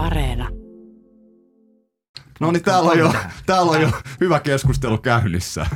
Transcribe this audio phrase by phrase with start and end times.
[0.00, 0.48] Areena.
[2.40, 3.12] No niin, täällä on, jo,
[3.46, 5.66] täällä on jo hyvä keskustelu käynnissä.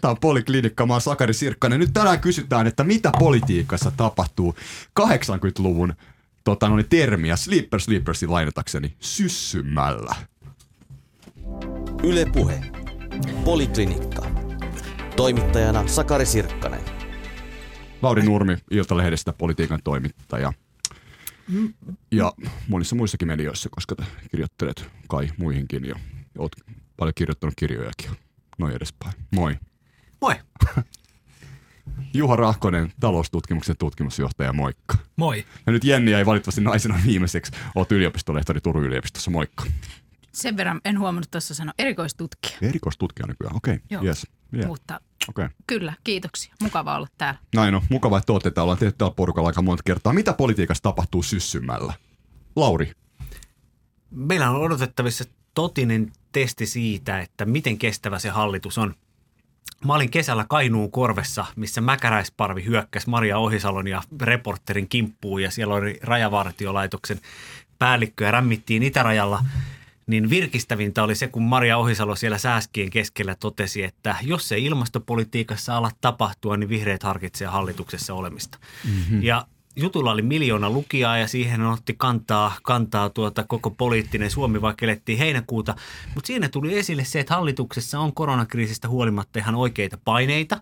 [0.00, 1.80] Tämä on Poliklinikka, mä oon Sakari Sirkkanen.
[1.80, 4.54] Nyt tänään kysytään, että mitä politiikassa tapahtuu
[5.00, 5.94] 80-luvun
[6.44, 10.14] tota, no niin, termiä Sleeper Sleepersin lainatakseni syssymällä.
[12.02, 12.60] Yle Puhe.
[13.44, 14.26] Poliklinikka.
[15.16, 16.80] Toimittajana Sakari Sirkkanen.
[18.02, 20.52] Lauri Nurmi, Iltalehdestä politiikan toimittaja.
[22.10, 22.32] Ja
[22.68, 23.96] monissa muissakin medioissa, koska
[24.30, 25.94] kirjoittelet kai muihinkin ja
[26.38, 26.52] oot
[26.96, 28.10] paljon kirjoittanut kirjojakin.
[28.58, 29.14] Noin edespäin.
[29.30, 29.58] Moi.
[30.20, 30.34] Moi.
[32.14, 34.98] Juha Rahkonen, taloustutkimuksen tutkimusjohtaja, moikka.
[35.16, 35.44] Moi.
[35.66, 37.52] Ja nyt Jenni ei valitettavasti naisena viimeiseksi.
[37.74, 39.64] Oot yliopistolehtori Turun yliopistossa, moikka.
[40.32, 42.58] Sen verran en huomannut tuossa sanoa erikoistutkija.
[42.62, 43.74] Erikoistutkija nykyään, okei.
[43.74, 43.86] Okay.
[43.90, 44.04] Joo.
[44.04, 44.26] Yes.
[44.54, 44.66] Yeah.
[44.68, 45.48] Mutta Okay.
[45.66, 46.54] kyllä, kiitoksia.
[46.62, 47.40] Mukava olla täällä.
[47.54, 47.82] Näin on.
[47.90, 48.64] Mukava, että olette täällä.
[48.64, 50.12] Ollaan tehty täällä porukalla aika monta kertaa.
[50.12, 51.92] Mitä politiikassa tapahtuu syssymällä?
[52.56, 52.92] Lauri.
[54.10, 58.94] Meillä on odotettavissa totinen testi siitä, että miten kestävä se hallitus on.
[59.84, 65.74] Mä olin kesällä Kainuun korvessa, missä mäkäräisparvi hyökkäsi Maria Ohisalon ja reporterin kimppuun ja siellä
[65.74, 67.20] oli rajavartiolaitoksen
[67.78, 69.44] päällikkö ja rämmittiin itärajalla.
[70.12, 75.76] Niin virkistävintä oli se, kun Maria Ohisalo siellä sääskien keskellä totesi, että jos ei ilmastopolitiikassa
[75.76, 78.58] ala tapahtua, niin vihreät harkitsee hallituksessa olemista.
[78.84, 79.22] Mm-hmm.
[79.22, 79.46] Ja
[79.76, 85.18] jutulla oli miljoona lukijaa ja siihen otti kantaa, kantaa tuota koko poliittinen Suomi, vaikka elettiin
[85.18, 85.74] heinäkuuta.
[86.14, 90.60] Mutta siinä tuli esille se, että hallituksessa on koronakriisistä huolimatta ihan oikeita paineita.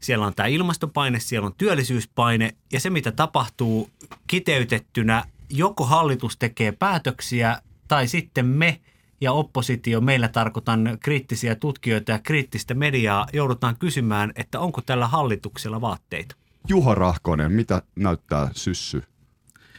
[0.00, 3.90] Siellä on tämä ilmastopaine, siellä on työllisyyspaine ja se, mitä tapahtuu
[4.26, 8.80] kiteytettynä, joko hallitus tekee päätöksiä tai sitten me
[9.20, 15.80] ja oppositio, meillä tarkoitan kriittisiä tutkijoita ja kriittistä mediaa, joudutaan kysymään, että onko tällä hallituksella
[15.80, 16.36] vaatteita.
[16.68, 19.02] Juha Rahkonen, mitä näyttää syssy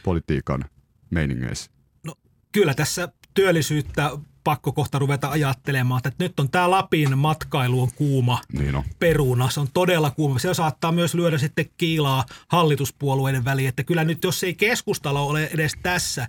[0.04, 0.64] politiikan
[1.10, 1.70] meiningeissä?
[2.04, 2.14] No
[2.52, 4.10] kyllä tässä työllisyyttä
[4.44, 8.84] pakko kohta ruveta ajattelemaan, että nyt on tämä Lapin matkailu on kuuma Niin on.
[8.98, 10.38] peruna, se on todella kuuma.
[10.38, 15.50] Se saattaa myös lyödä sitten kiilaa hallituspuolueiden väliin, että kyllä nyt jos ei keskustalo ole
[15.54, 16.28] edes tässä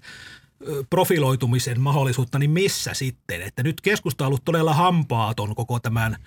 [0.89, 3.41] profiloitumisen mahdollisuutta, niin missä sitten?
[3.41, 6.17] Että nyt keskusta on ollut todella hampaaton koko tämän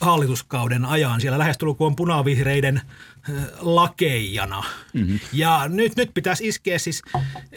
[0.00, 1.20] hallituskauden ajan.
[1.20, 2.80] Siellä lähestulkoon punavihreiden
[3.60, 4.64] lakeijana.
[4.92, 5.20] Mm-hmm.
[5.32, 7.02] Ja nyt, nyt pitäisi iskeä siis,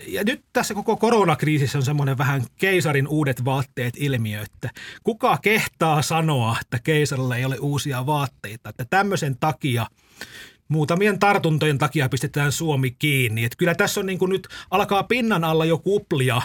[0.08, 4.70] ja nyt tässä koko koronakriisissä on semmoinen vähän keisarin uudet vaatteet ilmiö, että
[5.04, 8.70] kuka kehtaa sanoa, että keisarilla ei ole uusia vaatteita.
[8.70, 9.88] Että tämmöisen takia
[10.68, 13.44] muutamien tartuntojen takia pistetään Suomi kiinni.
[13.44, 16.42] Että kyllä tässä on niin kuin nyt alkaa pinnan alla jo kuplia,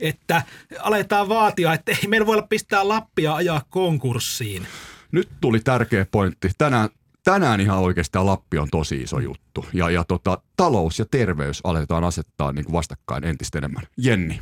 [0.00, 0.42] että
[0.80, 4.66] aletaan vaatia, että ei meillä voi olla pistää Lappia ajaa konkurssiin.
[5.12, 6.50] Nyt tuli tärkeä pointti.
[6.58, 6.88] Tänään,
[7.24, 9.66] tänään ihan oikeastaan Lappi on tosi iso juttu.
[9.72, 13.82] Ja, ja tota, talous ja terveys aletaan asettaa niin kuin vastakkain entistä enemmän.
[13.96, 14.40] Jenni.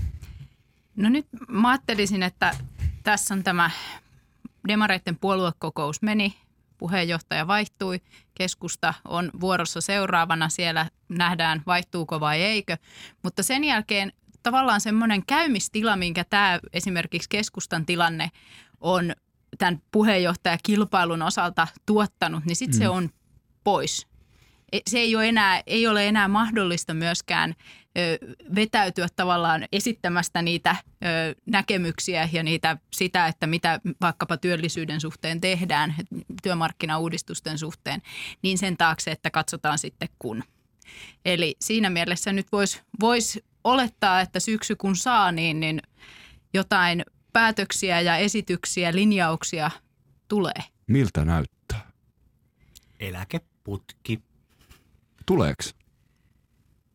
[0.96, 2.56] No nyt mä ajattelisin, että
[3.02, 3.70] tässä on tämä
[4.68, 6.34] demareiden puoluekokous meni,
[6.80, 8.00] puheenjohtaja vaihtui,
[8.34, 12.76] keskusta on vuorossa seuraavana, siellä nähdään vaihtuuko vai eikö,
[13.22, 18.30] mutta sen jälkeen tavallaan semmoinen käymistila, minkä tämä esimerkiksi keskustan tilanne
[18.80, 19.12] on
[19.58, 22.82] tämän puheenjohtajakilpailun osalta tuottanut, niin sitten mm.
[22.82, 23.10] se on
[23.64, 24.06] pois.
[24.72, 27.54] E- Se ei ole enää, ei ole enää mahdollista myöskään
[28.54, 31.06] vetäytyä tavallaan esittämästä niitä ö,
[31.46, 35.94] näkemyksiä ja niitä, sitä, että mitä vaikkapa työllisyyden suhteen tehdään,
[36.42, 38.02] työmarkkinauudistusten suhteen,
[38.42, 40.44] niin sen taakse, että katsotaan sitten kun.
[41.24, 45.82] Eli siinä mielessä nyt voisi vois olettaa, että syksy kun saa, niin, niin
[46.54, 49.70] jotain päätöksiä ja esityksiä, linjauksia
[50.28, 50.64] tulee.
[50.86, 51.90] Miltä näyttää?
[53.00, 54.20] Eläkeputki.
[55.26, 55.74] Tuleeks?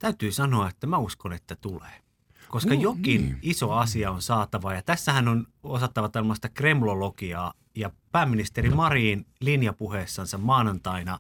[0.06, 2.02] Täytyy sanoa, että mä uskon, että tulee.
[2.50, 3.40] Koska No, jokin niin.
[3.42, 11.20] iso asia on saatava ja tässähän on osattava tällaista kremlologiaa ja pääministeri Marin linjapuheessansa maanantaina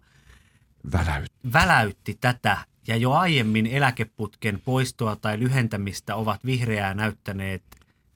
[0.91, 1.31] Väläyt.
[1.53, 2.57] väläytti tätä
[2.87, 7.63] ja jo aiemmin eläkeputken poistoa tai lyhentämistä ovat vihreää näyttäneet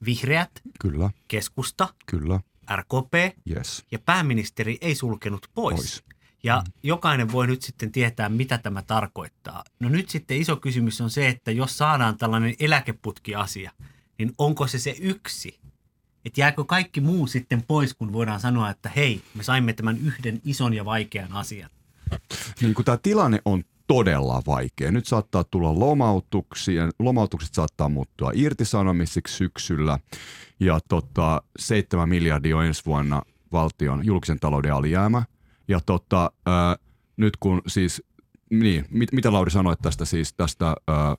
[0.04, 0.50] vihreät,
[0.80, 2.40] Kyllä, keskusta, kyllä,
[2.76, 3.84] RKP yes.
[3.92, 5.76] ja pääministeri ei sulkenut pois.
[5.76, 6.04] Pois.
[6.42, 9.64] Ja jokainen voi nyt sitten tietää, mitä tämä tarkoittaa.
[9.80, 13.70] No nyt sitten iso kysymys on se, että jos saadaan tällainen eläkeputkiasia,
[14.18, 15.60] niin onko se se yksi?
[16.24, 20.40] Että jääkö kaikki muu sitten pois, kun voidaan sanoa, että hei, me saimme tämän yhden
[20.44, 21.70] ison ja vaikean asian.
[22.60, 24.92] Niin kuin tämä tilanne on todella vaikea.
[24.92, 29.98] Nyt saattaa tulla lomautuksia, lomautukset saattaa muuttua irtisanomisiksi syksyllä
[30.60, 33.22] ja tota, 7 miljardia on ensi vuonna
[33.52, 35.22] valtion julkisen talouden alijäämä.
[35.70, 36.76] Ja tota, ää,
[37.16, 38.02] nyt kun siis,
[38.50, 41.16] niin, mit, mitä Lauri sanoit tästä siis, tästä, ää,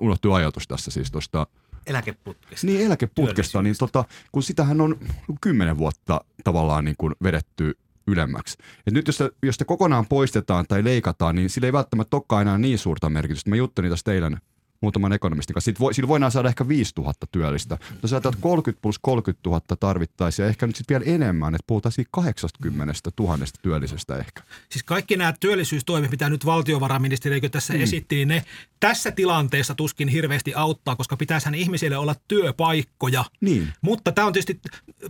[0.00, 1.46] unohtui ajatus tässä siis tuosta
[1.86, 2.66] eläkeputkesta.
[2.66, 4.98] Niin eläkeputkesta, niin tota, kun sitähän on
[5.40, 8.58] kymmenen vuotta tavallaan niin kuin vedetty ylemmäksi.
[8.86, 12.58] Et nyt jos se, jos kokonaan poistetaan tai leikataan, niin sillä ei välttämättä olekaan enää
[12.58, 13.50] niin suurta merkitystä.
[13.50, 14.38] Mä juttelin tästä eilen
[14.84, 15.72] muutaman ekonomistin kanssa.
[15.80, 17.78] voi, sillä voidaan saada ehkä 5000 työllistä.
[18.02, 21.92] No sä 30 plus 30 000 tarvittaisiin ja ehkä nyt sitten vielä enemmän, että puhutaan
[21.92, 24.42] siitä 80 000 työllisestä ehkä.
[24.70, 27.80] Siis kaikki nämä työllisyystoimet, mitä nyt valtiovarainministeriö tässä mm.
[27.80, 28.44] esitti, niin ne
[28.80, 33.24] tässä tilanteessa tuskin hirveästi auttaa, koska pitäisihän ihmisille olla työpaikkoja.
[33.40, 33.72] Niin.
[33.80, 34.60] Mutta tämä on tietysti,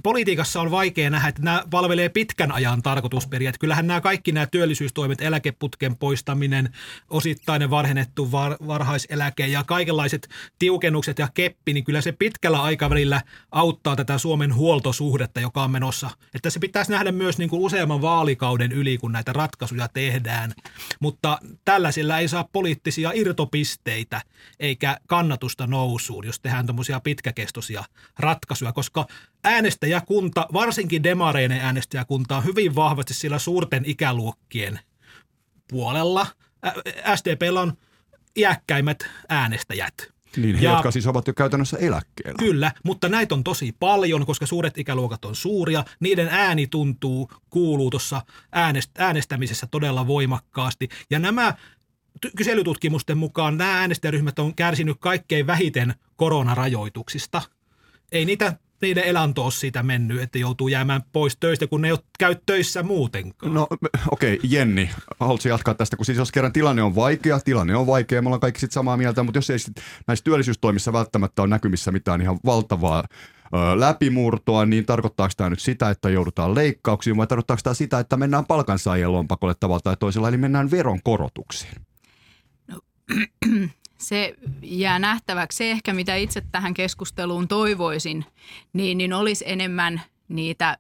[0.03, 3.51] politiikassa on vaikea nähdä, että nämä palvelee pitkän ajan tarkoitusperiä.
[3.51, 6.75] Että kyllähän nämä kaikki nämä työllisyystoimet, eläkeputken poistaminen,
[7.11, 10.29] osittainen varhennettu var, varhaiseläke ja kaikenlaiset
[10.59, 16.11] tiukennukset ja keppi, niin kyllä se pitkällä aikavälillä auttaa tätä Suomen huoltosuhdetta, joka on menossa.
[16.35, 20.53] Että se pitäisi nähdä myös niin kuin useamman vaalikauden yli, kun näitä ratkaisuja tehdään.
[21.01, 24.21] Mutta tällaisilla ei saa poliittisia irtopisteitä
[24.61, 27.85] eikä kannatusta nousuun, jos tehdään tämmöisiä pitkäkestoisia
[28.19, 29.07] ratkaisuja, koska
[29.45, 34.81] äänestäjäkunta, varsinkin demareinen äänestäjäkunta on hyvin vahvasti sillä suurten ikäluokkien
[35.69, 36.27] puolella.
[37.15, 37.73] SDPllä on
[38.37, 38.99] iäkkäimmät
[39.29, 40.15] äänestäjät.
[40.37, 42.39] Niin, ja, jotka siis ovat jo käytännössä eläkkeellä.
[42.39, 45.85] Kyllä, mutta näitä on tosi paljon, koska suuret ikäluokat on suuria.
[46.01, 48.23] Niiden ääni tuntuu, kuuluu tuossa
[48.57, 50.89] äänest- äänestämisessä todella voimakkaasti.
[51.11, 51.55] Ja nämä
[52.37, 57.43] kyselytutkimusten mukaan nämä äänestäjäryhmät on kärsinyt kaikkein vähiten koronarajoituksista.
[58.13, 61.93] Ei niitä niiden elanto ole siitä mennyt, että joutuu jäämään pois töistä, kun ne ei
[61.93, 63.55] ole käy töissä muutenkaan.
[63.55, 63.67] No
[64.11, 64.91] okei, okay, Jenni,
[65.21, 68.41] haluatko jatkaa tästä, kun siis jos kerran tilanne on vaikea, tilanne on vaikea, me ollaan
[68.41, 69.77] kaikki sitten samaa mieltä, mutta jos ei sit
[70.07, 73.05] näissä työllisyystoimissa välttämättä ole näkymissä mitään ihan valtavaa
[73.55, 78.17] ö, läpimurtoa, niin tarkoittaako tämä nyt sitä, että joudutaan leikkauksiin vai tarkoittaako tämä sitä, että
[78.17, 81.87] mennään palkansaajien lompakolle tavalla tai toisella, eli mennään veronkorotuksiin?
[82.69, 82.81] No,
[83.99, 85.57] se jää nähtäväksi.
[85.57, 88.25] Se ehkä, mitä itse tähän keskusteluun toivoisin,
[88.73, 90.79] niin, niin olisi enemmän niitä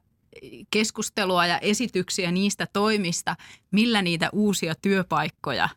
[0.70, 3.36] keskustelua ja esityksiä niistä toimista,
[3.70, 5.68] millä niitä uusia työpaikkoja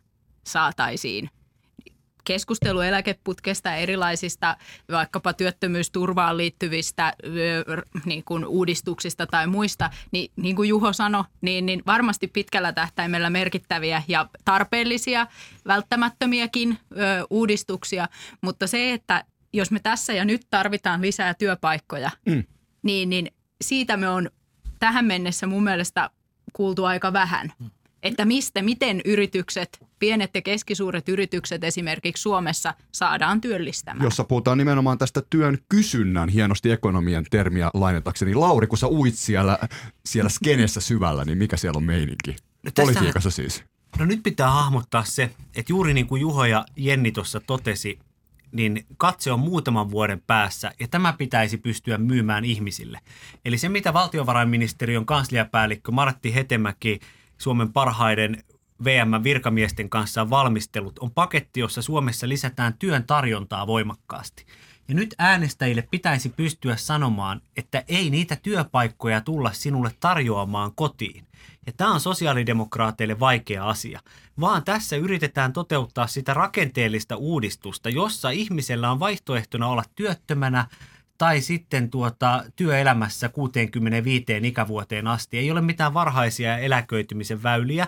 [0.46, 1.30] saataisiin
[2.28, 4.56] keskustelu eläkeputkesta erilaisista
[4.92, 7.12] vaikkapa työttömyysturvaan liittyvistä
[8.04, 13.30] niin kuin uudistuksista tai muista, niin, niin kuin Juho sanoi, niin, niin varmasti pitkällä tähtäimellä
[13.30, 15.26] merkittäviä ja tarpeellisia,
[15.66, 16.96] välttämättömiäkin ö,
[17.30, 18.08] uudistuksia,
[18.40, 22.44] mutta se, että jos me tässä ja nyt tarvitaan lisää työpaikkoja, mm.
[22.82, 23.28] niin, niin
[23.64, 24.30] siitä me on
[24.78, 26.10] tähän mennessä mun mielestä
[26.52, 27.52] kuultu aika vähän.
[27.58, 27.70] Mm
[28.02, 34.04] että mistä, miten yritykset, pienet ja keskisuuret yritykset esimerkiksi Suomessa saadaan työllistämään.
[34.04, 38.34] Jossa puhutaan nimenomaan tästä työn kysynnän, hienosti ekonomian termiä lainatakseni.
[38.34, 39.58] Lauri, kun sä uit siellä,
[40.06, 42.36] siellä skenessä syvällä, niin mikä siellä on meininki?
[42.62, 43.64] No Politiikassa siis.
[43.98, 47.98] No nyt pitää hahmottaa se, että juuri niin kuin Juho ja Jenni tuossa totesi,
[48.52, 53.00] niin katse on muutaman vuoden päässä ja tämä pitäisi pystyä myymään ihmisille.
[53.44, 57.00] Eli se, mitä valtiovarainministeriön kansliapäällikkö Martti Hetemäki–
[57.38, 58.44] Suomen parhaiden
[58.84, 64.46] VM-virkamiesten kanssa on valmistellut, on paketti, jossa Suomessa lisätään työn tarjontaa voimakkaasti.
[64.88, 71.24] Ja nyt äänestäjille pitäisi pystyä sanomaan, että ei niitä työpaikkoja tulla sinulle tarjoamaan kotiin.
[71.66, 74.00] Ja tämä on sosiaalidemokraateille vaikea asia,
[74.40, 80.66] vaan tässä yritetään toteuttaa sitä rakenteellista uudistusta, jossa ihmisellä on vaihtoehtona olla työttömänä
[81.18, 85.38] tai sitten tuota, työelämässä 65 ikävuoteen asti.
[85.38, 87.86] Ei ole mitään varhaisia eläköitymisen väyliä.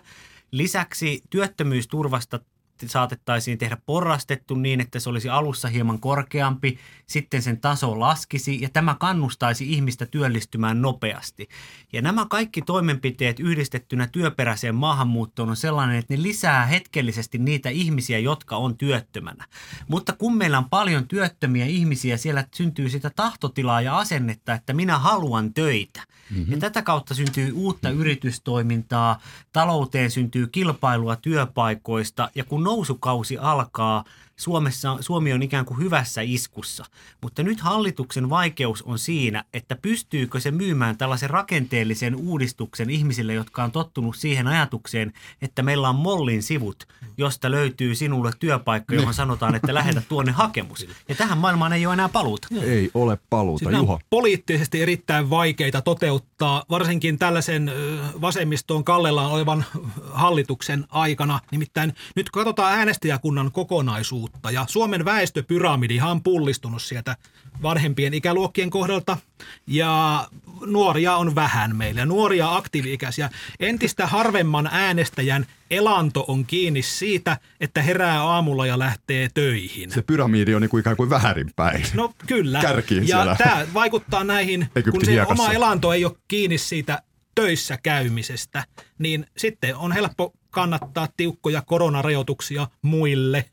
[0.50, 2.40] Lisäksi työttömyysturvasta
[2.88, 8.68] saatettaisiin tehdä porrastettu niin, että se olisi alussa hieman korkeampi, sitten sen taso laskisi ja
[8.72, 11.48] tämä kannustaisi ihmistä työllistymään nopeasti.
[11.92, 18.18] Ja nämä kaikki toimenpiteet yhdistettynä työperäiseen maahanmuuttoon on sellainen, että ne lisää hetkellisesti niitä ihmisiä,
[18.18, 19.44] jotka on työttömänä.
[19.88, 24.98] Mutta kun meillä on paljon työttömiä ihmisiä, siellä syntyy sitä tahtotilaa ja asennetta, että minä
[24.98, 26.00] haluan töitä.
[26.30, 26.52] Mm-hmm.
[26.52, 29.20] Ja tätä kautta syntyy uutta yritystoimintaa,
[29.52, 34.04] talouteen syntyy kilpailua työpaikoista ja kun nousukausi alkaa,
[34.40, 36.84] Suomessa, Suomi on ikään kuin hyvässä iskussa.
[37.22, 43.64] Mutta nyt hallituksen vaikeus on siinä, että pystyykö se myymään tällaisen rakenteellisen uudistuksen ihmisille, jotka
[43.64, 49.54] on tottunut siihen ajatukseen, että meillä on mollin sivut, josta löytyy sinulle työpaikka, johon sanotaan,
[49.54, 50.86] että lähetä tuonne hakemus.
[51.08, 52.48] Ja tähän maailmaan ei ole enää paluuta.
[52.62, 54.00] Ei ole paluuta, siis Juho.
[54.10, 57.72] poliittisesti erittäin vaikeita toteuttaa, varsinkin tällaisen
[58.20, 59.64] vasemmistoon kallellaan olevan
[60.12, 61.40] hallituksen aikana.
[61.50, 64.50] Nimittäin nyt katsotaan äänestäjäkunnan kokonaisuutta vanhuutta.
[64.50, 67.16] Ja Suomen väestöpyramidihan on pullistunut sieltä
[67.62, 69.18] vanhempien ikäluokkien kohdalta
[69.66, 70.28] ja
[70.66, 72.06] nuoria on vähän meillä.
[72.06, 73.30] Nuoria aktiivi-ikäisiä.
[73.60, 79.90] Entistä harvemman äänestäjän elanto on kiinni siitä, että herää aamulla ja lähtee töihin.
[79.90, 81.84] Se pyramidi on niin kuin ikään kuin väärinpäin.
[81.94, 82.60] No kyllä.
[82.60, 83.36] Kärkiin ja siellä.
[83.36, 85.42] tämä vaikuttaa näihin, Egyptin kun se hiekassa.
[85.42, 87.02] oma elanto ei ole kiinni siitä
[87.34, 88.64] töissä käymisestä,
[88.98, 93.44] niin sitten on helppo kannattaa tiukkoja koronarajoituksia muille.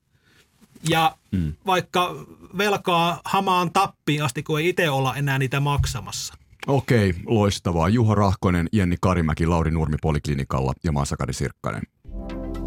[0.89, 1.53] Ja mm.
[1.65, 2.15] vaikka
[2.57, 6.33] velkaa hamaan tappiin asti, kun ei itse olla enää niitä maksamassa.
[6.67, 7.89] Okei, loistavaa.
[7.89, 11.81] Juha Rahkonen, Jenni Karimäki, Lauri Nurmi Poliklinikalla ja Maasakari Sirkkanen.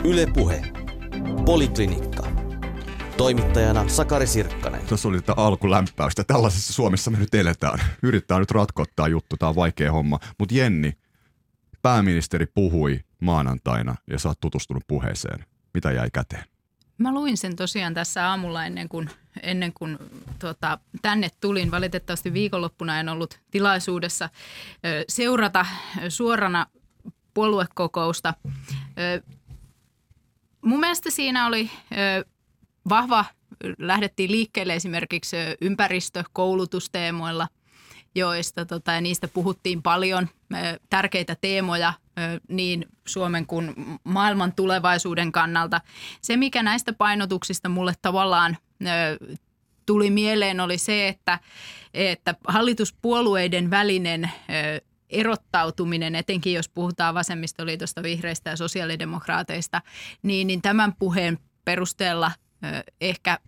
[0.05, 0.63] Yle Puhe.
[1.47, 2.27] Poliklinikka.
[3.17, 4.87] Toimittajana Sakari Sirkkanen.
[4.87, 6.25] Tässä oli tätä alkulämpäystä.
[6.25, 7.79] Tällaisessa Suomessa me nyt eletään.
[8.03, 10.19] Yrittää nyt ratkottaa juttu, tämä on vaikea homma.
[10.39, 10.93] Mutta Jenni,
[11.83, 15.45] pääministeri puhui maanantaina ja sä oot tutustunut puheeseen.
[15.75, 16.45] Mitä jäi käteen?
[17.01, 19.11] Mä luin sen tosiaan tässä aamulla ennen kuin,
[19.43, 19.99] ennen kuin
[20.39, 21.71] tuota, tänne tulin.
[21.71, 25.67] Valitettavasti viikonloppuna en ollut tilaisuudessa ö, seurata
[26.09, 26.67] suorana
[27.35, 28.35] puoluekokousta.
[28.99, 29.23] Ö,
[30.65, 32.25] mun mielestä siinä oli ö,
[32.89, 33.25] vahva,
[33.79, 37.49] lähdettiin liikkeelle esimerkiksi ympäristö-, koulutusteemoilla,
[38.15, 40.29] joista tota, ja niistä puhuttiin paljon.
[40.91, 41.93] Tärkeitä teemoja
[42.49, 43.75] niin Suomen kuin
[44.05, 45.81] maailman tulevaisuuden kannalta.
[46.21, 48.57] Se, mikä näistä painotuksista mulle tavallaan
[49.87, 51.39] tuli mieleen, oli se, että,
[51.95, 54.31] että hallituspuolueiden välinen
[55.09, 59.83] erottautuminen, etenkin jos puhutaan vasemmistoliitosta, vihreistä ja sosiaalidemokraateista,
[60.23, 62.33] niin, niin tämän puheen perusteella
[63.01, 63.39] ehkä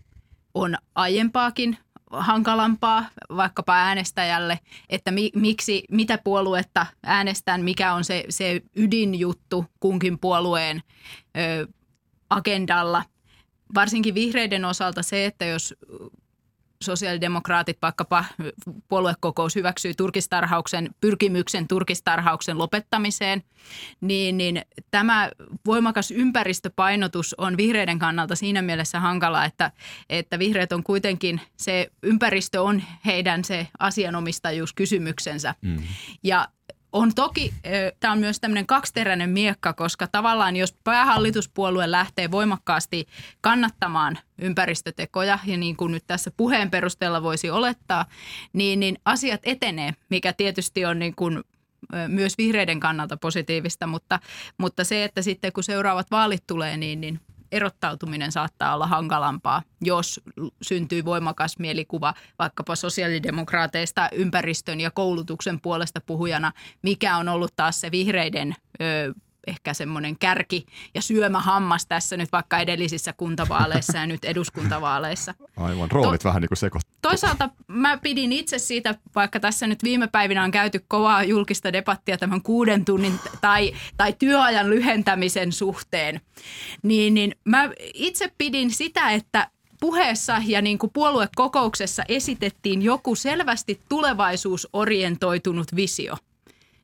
[0.54, 1.78] on aiempaakin
[2.12, 3.04] hankalampaa
[3.37, 10.83] vaikkapa äänestäjälle, että mi, miksi, mitä puoluetta äänestän, mikä on se, se ydinjuttu kunkin puolueen
[11.37, 11.66] ö,
[12.31, 13.04] agendalla.
[13.75, 15.75] Varsinkin vihreiden osalta se, että jos
[16.83, 18.25] sosiaalidemokraatit, vaikkapa
[18.89, 23.43] puoluekokous hyväksyy turkistarhauksen, pyrkimyksen turkistarhauksen lopettamiseen,
[24.01, 25.31] niin, niin tämä
[25.67, 29.71] voimakas ympäristöpainotus on vihreiden kannalta siinä mielessä hankala, että,
[30.11, 35.55] että vihreät on kuitenkin, se ympäristö on heidän se asianomistajuuskysymyksensä.
[35.62, 35.83] Mm.
[36.23, 36.49] Ja
[36.93, 37.55] on toki,
[38.01, 43.07] tämä on myös tämmöinen kaksiteräinen miekka, koska tavallaan jos päähallituspuolue lähtee voimakkaasti
[43.41, 48.07] kannattamaan ympäristötekoja, ja niin kuin nyt tässä puheen perusteella voisi olettaa,
[48.53, 51.43] niin, niin asiat etenee, mikä tietysti on niin kuin
[52.09, 54.19] myös vihreiden kannalta positiivista, mutta,
[54.59, 57.21] mutta se, että sitten kun seuraavat vaalit tulee, niin, niin
[57.52, 60.21] erottautuminen saattaa olla hankalampaa, jos
[60.62, 67.90] syntyy voimakas mielikuva vaikkapa sosiaalidemokraateista ympäristön ja koulutuksen puolesta puhujana, mikä on ollut taas se
[67.90, 69.14] vihreiden ö,
[69.47, 75.35] ehkä semmoinen kärki ja syömähammas tässä nyt vaikka edellisissä kuntavaaleissa ja nyt eduskuntavaaleissa.
[75.57, 76.93] Aivan, roolit to- vähän niin kuin sekoittuu.
[77.03, 82.19] Toisaalta mä pidin itse siitä, vaikka tässä nyt viime päivinä on käyty kovaa julkista debattia
[82.19, 86.21] tämän kuuden tunnin tai, tai työajan lyhentämisen suhteen,
[86.83, 89.49] niin, niin mä itse pidin sitä, että
[89.81, 96.17] puheessa ja niin kuin puoluekokouksessa esitettiin joku selvästi tulevaisuusorientoitunut visio–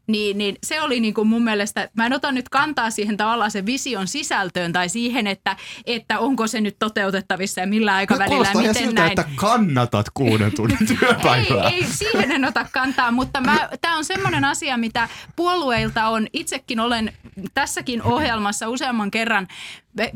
[0.09, 3.50] niin, niin se oli niin kuin mun mielestä, mä en ota nyt kantaa siihen tavallaan
[3.50, 8.59] sen vision sisältöön tai siihen, että, että onko se nyt toteutettavissa ja millä aikavälillä ja
[8.59, 9.11] miten siltä, näin.
[9.11, 11.69] että kannatat kuuden tunnin työpäivää.
[11.69, 13.43] ei, ei, siihen en ota kantaa, mutta
[13.81, 17.12] tämä on semmoinen asia, mitä puolueilta on, itsekin olen
[17.55, 19.49] tässäkin ohjelmassa useamman kerran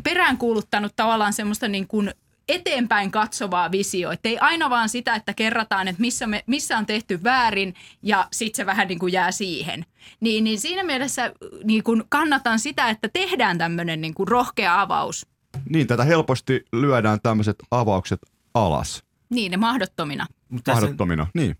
[0.02, 2.14] peräänkuuluttanut tavallaan semmoista niin kuin
[2.48, 4.10] eteenpäin katsovaa visio.
[4.10, 8.28] Että ei aina vaan sitä, että kerrataan, että missä, me, missä on tehty väärin ja
[8.32, 9.84] sitten se vähän niin kuin jää siihen.
[10.20, 11.32] Niin, niin siinä mielessä
[11.64, 15.26] niin kuin kannatan sitä, että tehdään tämmöinen niin kuin rohkea avaus.
[15.68, 18.18] Niin, tätä helposti lyödään tämmöiset avaukset
[18.54, 19.04] alas.
[19.30, 20.26] Niin, ne mahdottomina.
[20.48, 21.56] Mutta mahdottomina, niin.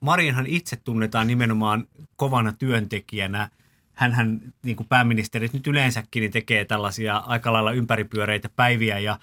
[0.00, 3.50] Marinhan itse tunnetaan nimenomaan kovana työntekijänä.
[3.92, 9.18] Hänhän, niin kuin pääministeri nyt yleensäkin, niin tekee tällaisia aika lailla ympäripyöreitä päiviä ja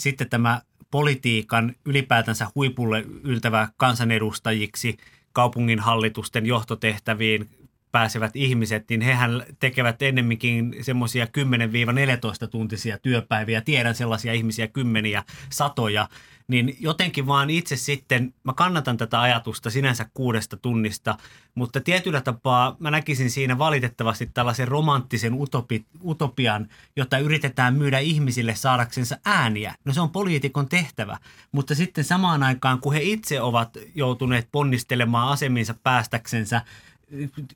[0.00, 4.96] sitten tämä politiikan ylipäätänsä huipulle yltävä kansanedustajiksi,
[5.32, 7.48] kaupunginhallitusten johtotehtäviin
[7.92, 13.60] pääsevät ihmiset, niin hehän tekevät ennemminkin semmoisia 10-14 tuntisia työpäiviä.
[13.60, 16.08] Tiedän sellaisia ihmisiä kymmeniä, satoja.
[16.48, 21.16] Niin jotenkin vaan itse sitten, mä kannatan tätä ajatusta sinänsä kuudesta tunnista,
[21.54, 28.54] mutta tietyllä tapaa mä näkisin siinä valitettavasti tällaisen romanttisen utopi, utopian, jota yritetään myydä ihmisille
[28.54, 29.74] saadaksensa ääniä.
[29.84, 31.18] No se on poliitikon tehtävä,
[31.52, 36.62] mutta sitten samaan aikaan, kun he itse ovat joutuneet ponnistelemaan aseminsa päästäksensä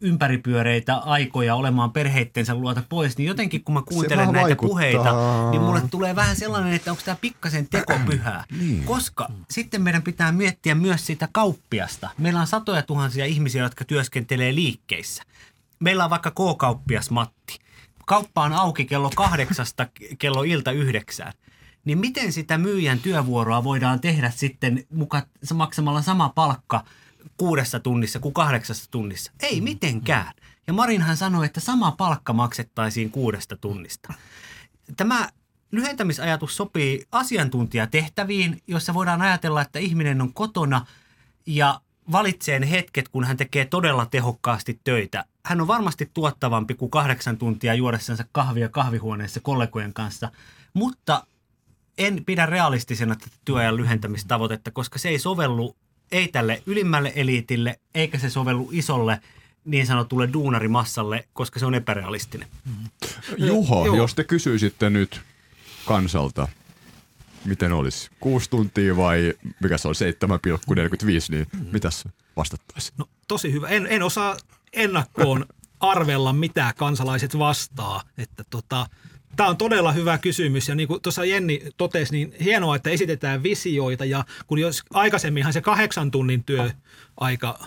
[0.00, 4.68] ympäripyöreitä aikoja olemaan perheittensä luota pois, niin jotenkin kun mä kuuntelen näitä vaikuttaa.
[4.68, 5.14] puheita,
[5.50, 8.44] niin mulle tulee vähän sellainen, että onko tämä pikkasen tekopyhää.
[8.61, 8.84] Niin.
[8.84, 12.11] Koska sitten meidän pitää miettiä myös sitä kauppiasta.
[12.18, 15.23] Meillä on satoja tuhansia ihmisiä, jotka työskentelee liikkeissä.
[15.80, 17.58] Meillä on vaikka K-kauppias Matti.
[18.06, 19.87] Kauppa on auki kello kahdeksasta
[20.18, 21.32] kello ilta yhdeksään.
[21.84, 25.23] Niin miten sitä myyjän työvuoroa voidaan tehdä sitten muka
[25.54, 26.84] maksamalla sama palkka
[27.36, 29.32] kuudessa tunnissa kuin kahdeksassa tunnissa?
[29.40, 30.32] Ei mitenkään.
[30.66, 34.14] Ja Marinhan sanoi, että sama palkka maksettaisiin kuudesta tunnista.
[34.96, 35.28] Tämä
[35.70, 40.86] lyhentämisajatus sopii asiantuntijatehtäviin, joissa voidaan ajatella, että ihminen on kotona
[41.46, 41.80] ja
[42.12, 45.24] valitsee ne hetket, kun hän tekee todella tehokkaasti töitä.
[45.44, 50.30] Hän on varmasti tuottavampi kuin kahdeksan tuntia juodessansa kahvia kahvihuoneessa kollegojen kanssa,
[50.74, 51.26] mutta
[51.98, 55.76] en pidä realistisena tätä työajan lyhentämistavoitetta, koska se ei sovellu
[56.12, 59.20] ei tälle ylimmälle eliitille, eikä se sovellu isolle
[59.64, 62.49] niin sanotulle duunarimassalle, koska se on epärealistinen.
[63.37, 63.96] Juho, Joo.
[63.96, 65.20] jos te kysyisitte nyt
[65.87, 66.49] kansalta,
[67.44, 72.04] miten olisi, kuusi tuntia vai mikä se on, 7,45, niin mitäs
[72.37, 72.94] vastattaisiin?
[72.99, 73.68] No tosi hyvä.
[73.68, 74.37] En, en osaa
[74.73, 75.46] ennakkoon
[75.80, 78.02] arvella, mitä kansalaiset vastaa.
[78.18, 78.87] Että tota,
[79.36, 83.42] Tämä on todella hyvä kysymys ja niin kuin tuossa Jenni totesi, niin hienoa, että esitetään
[83.42, 87.58] visioita ja kun jos aikaisemminhan se kahdeksan tunnin työaika,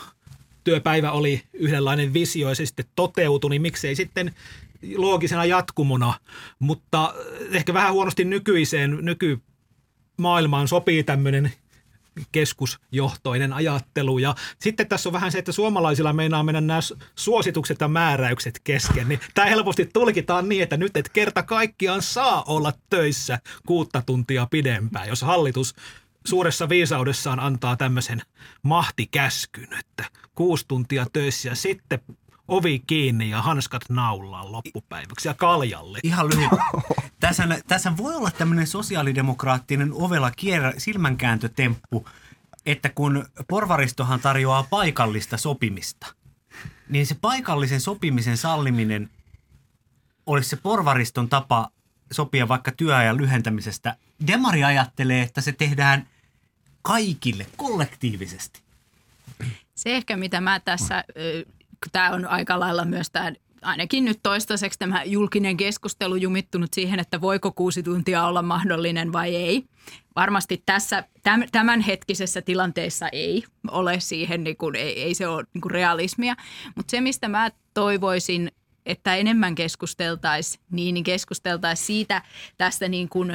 [0.63, 4.36] työpäivä oli yhdenlainen visio ja se sitten toteutui, niin miksei sitten
[4.95, 6.13] loogisena jatkumona,
[6.59, 7.13] mutta
[7.51, 11.51] ehkä vähän huonosti nykyiseen, nykymaailmaan sopii tämmöinen
[12.31, 14.17] keskusjohtoinen ajattelu.
[14.17, 16.79] Ja sitten tässä on vähän se, että suomalaisilla meinaa mennä nämä
[17.15, 19.09] suositukset ja määräykset kesken.
[19.09, 24.47] Niin tämä helposti tulkitaan niin, että nyt et kerta kaikkiaan saa olla töissä kuutta tuntia
[24.51, 25.75] pidempään, jos hallitus
[26.25, 28.21] suuressa viisaudessaan antaa tämmöisen
[28.63, 30.05] mahtikäskyn, että
[30.36, 32.00] kuusi tuntia töissä ja sitten
[32.48, 36.00] ovi kiinni ja hanskat naulaan loppupäiväksi ja kaljalle.
[36.04, 36.50] Ihan lyhyt.
[37.20, 42.08] Tässä, tässä voi olla tämmöinen sosiaalidemokraattinen ovela kierrä, silmänkääntötemppu,
[42.66, 46.13] että kun porvaristohan tarjoaa paikallista sopimista,
[46.89, 49.10] niin se paikallisen sopimisen salliminen
[50.25, 51.70] olisi se porvariston tapa
[52.12, 53.96] sopia vaikka työajan lyhentämisestä.
[54.27, 56.08] Demari ajattelee, että se tehdään
[56.82, 58.62] kaikille kollektiivisesti.
[59.75, 61.04] Se ehkä, mitä mä tässä,
[61.91, 67.21] tämä on aika lailla myös tämä ainakin nyt toistaiseksi tämä julkinen keskustelu jumittunut siihen, että
[67.21, 69.63] voiko kuusi tuntia olla mahdollinen vai ei.
[70.15, 71.04] Varmasti tässä
[71.52, 76.36] tämänhetkisessä tilanteessa ei ole siihen, niin kuin, ei, ei se ole niin kuin realismia.
[76.76, 78.52] Mutta se, mistä mä toivoisin
[78.88, 82.21] että enemmän keskusteltaisiin, niin, niin keskusteltaisiin siitä
[82.58, 83.32] tästä niin kuin,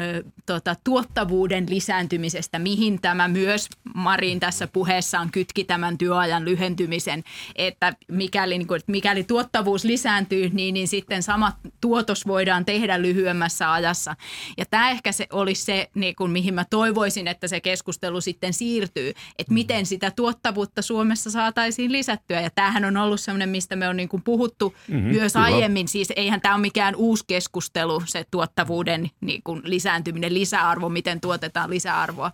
[0.46, 7.24] tota, tuottavuuden lisääntymisestä, mihin tämä myös Marin tässä puheessaan kytki tämän työajan lyhentymisen,
[7.56, 13.02] että mikäli, niin kuin, että mikäli tuottavuus lisääntyy, niin, niin sitten sama tuotos voidaan tehdä
[13.02, 14.16] lyhyemmässä ajassa.
[14.58, 18.52] Ja tämä ehkä se olisi se, niin kuin, mihin mä toivoisin, että se keskustelu sitten
[18.52, 22.40] siirtyy, että miten sitä tuottavuutta Suomessa saataisiin lisättyä.
[22.40, 25.36] Ja tämähän on ollut sellainen, mistä me on niin kuin puhuttu mm-hmm, myös.
[25.42, 31.20] Aiemmin, siis eihän tämä ole mikään uusi keskustelu, se tuottavuuden niin kuin lisääntyminen, lisäarvo, miten
[31.20, 32.32] tuotetaan lisäarvoa.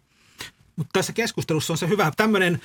[0.76, 2.60] Mutta tässä keskustelussa on se hyvä tämmöinen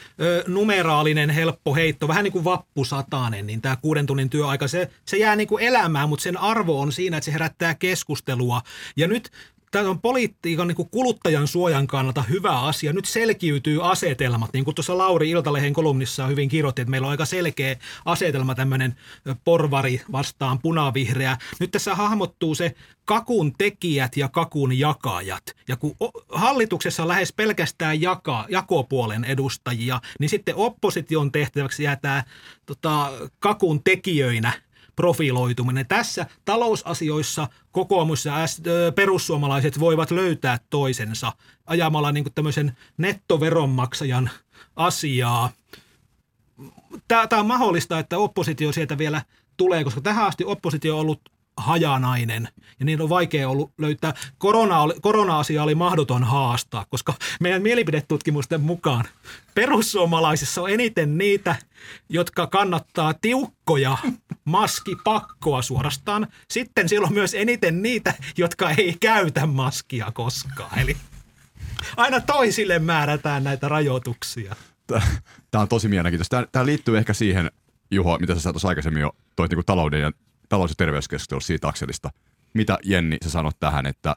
[0.47, 5.35] numeraalinen helppo heitto, vähän niin kuin vappusatanen, niin tämä kuuden tunnin työaika, se, se jää
[5.35, 8.61] niin kuin elämään, mutta sen arvo on siinä, että se herättää keskustelua.
[8.97, 9.31] Ja nyt
[9.73, 12.93] tämä on politiikan niin kuluttajan suojan kannalta hyvä asia.
[12.93, 17.25] Nyt selkiytyy asetelmat, niin kuin tuossa Lauri Iltalehen kolumnissa hyvin kirjoitti, että meillä on aika
[17.25, 18.95] selkeä asetelma, tämmöinen
[19.43, 21.37] porvari vastaan punavihreä.
[21.59, 25.43] Nyt tässä hahmottuu se kakun tekijät ja kakun jakajat.
[25.67, 25.95] Ja kun
[26.29, 32.23] hallituksessa lähes pelkästään jaka, jakopuolen edustajia, niin sitten opposition tehtäväksi jää tämä
[32.65, 34.53] tota, kakun tekijöinä–
[34.95, 35.87] profiloituminen.
[35.87, 38.33] Tässä talousasioissa kokoomus ja
[38.95, 41.33] perussuomalaiset voivat löytää toisensa
[41.65, 44.29] ajamalla niin kuin tämmöisen nettoveronmaksajan
[44.75, 45.49] asiaa.
[47.07, 49.21] Tämä, on mahdollista, että oppositio sieltä vielä
[49.57, 54.13] tulee, koska tähän asti oppositio on ollut hajanainen ja niin on vaikea ollut löytää.
[54.37, 59.05] Korona oli, korona-asia oli mahdoton haastaa, koska meidän mielipidetutkimusten mukaan
[59.55, 61.55] perussuomalaisissa on eniten niitä,
[62.09, 63.97] jotka kannattaa tiukkoja
[64.45, 66.27] maskipakkoa suorastaan.
[66.51, 70.79] Sitten siellä on myös eniten niitä, jotka ei käytä maskia koskaan.
[70.79, 70.97] Eli
[71.97, 74.55] aina toisille määrätään näitä rajoituksia.
[75.51, 76.47] Tämä on tosi mielenkiintoista.
[76.51, 77.51] Tämä liittyy ehkä siihen,
[77.91, 80.11] Juho, mitä sä tuossa aikaisemmin jo toit niin talouden ja
[80.49, 82.09] talous- ja terveyskeskustelussa siitä akselista.
[82.53, 84.15] Mitä Jenni sä sanot tähän, että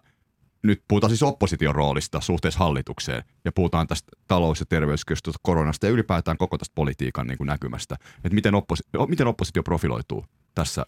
[0.62, 5.93] nyt puhutaan siis opposition roolista suhteessa hallitukseen ja puhutaan tästä talous- ja terveyskeskustelusta, koronasta ja
[5.93, 7.97] ylipäätään koko tästä politiikan niin kuin näkymästä.
[8.25, 10.87] Että miten, opposi- miten oppositio profiloituu tässä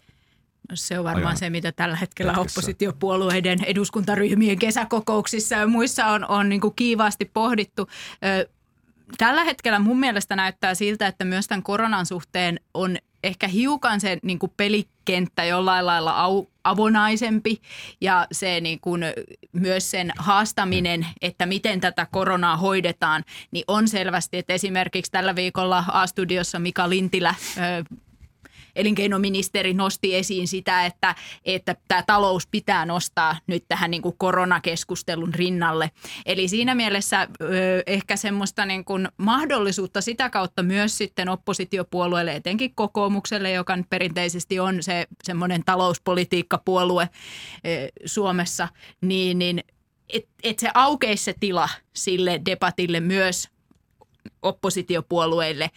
[0.69, 2.59] No se on varmaan ajan se, mitä tällä hetkellä hetkessä.
[2.59, 7.89] oppositiopuolueiden eduskuntaryhmien kesäkokouksissa ja muissa on, on niin kuin kiivaasti pohdittu.
[9.17, 14.17] Tällä hetkellä mun mielestä näyttää siltä, että myös tämän koronan suhteen on ehkä hiukan se
[14.23, 17.61] niin kuin pelikenttä jollain lailla au, avonaisempi
[18.01, 19.03] ja se niin kuin,
[19.53, 25.83] myös sen haastaminen, että miten tätä koronaa hoidetaan, niin on selvästi, että esimerkiksi tällä viikolla
[25.91, 27.95] A-studiossa Mika Lintilä ö,
[28.75, 35.33] elinkeinoministeri nosti esiin sitä, että, että tämä talous pitää nostaa nyt tähän niin kuin koronakeskustelun
[35.33, 35.91] rinnalle.
[36.25, 37.27] Eli siinä mielessä
[37.87, 44.59] ehkä semmoista niin kuin mahdollisuutta sitä kautta myös sitten oppositiopuolueelle, etenkin kokoomukselle, joka nyt perinteisesti
[44.59, 47.09] on se semmoinen talouspolitiikkapuolue
[48.05, 48.67] Suomessa,
[49.01, 49.63] niin, niin
[50.09, 53.49] että et se aukeisi se tila sille debatille myös
[54.41, 55.69] oppositiopuolueille.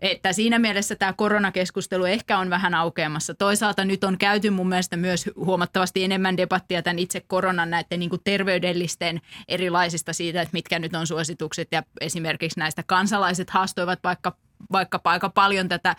[0.00, 3.34] Että siinä mielessä tämä koronakeskustelu ehkä on vähän aukeamassa.
[3.34, 8.10] Toisaalta nyt on käyty mun mielestä myös huomattavasti enemmän debattia tämän itse koronan näiden niin
[8.24, 11.68] terveydellisten erilaisista siitä, että mitkä nyt on suositukset.
[11.72, 14.36] Ja esimerkiksi näistä kansalaiset haastoivat vaikka
[14.72, 15.96] vaikkapa aika paljon tätä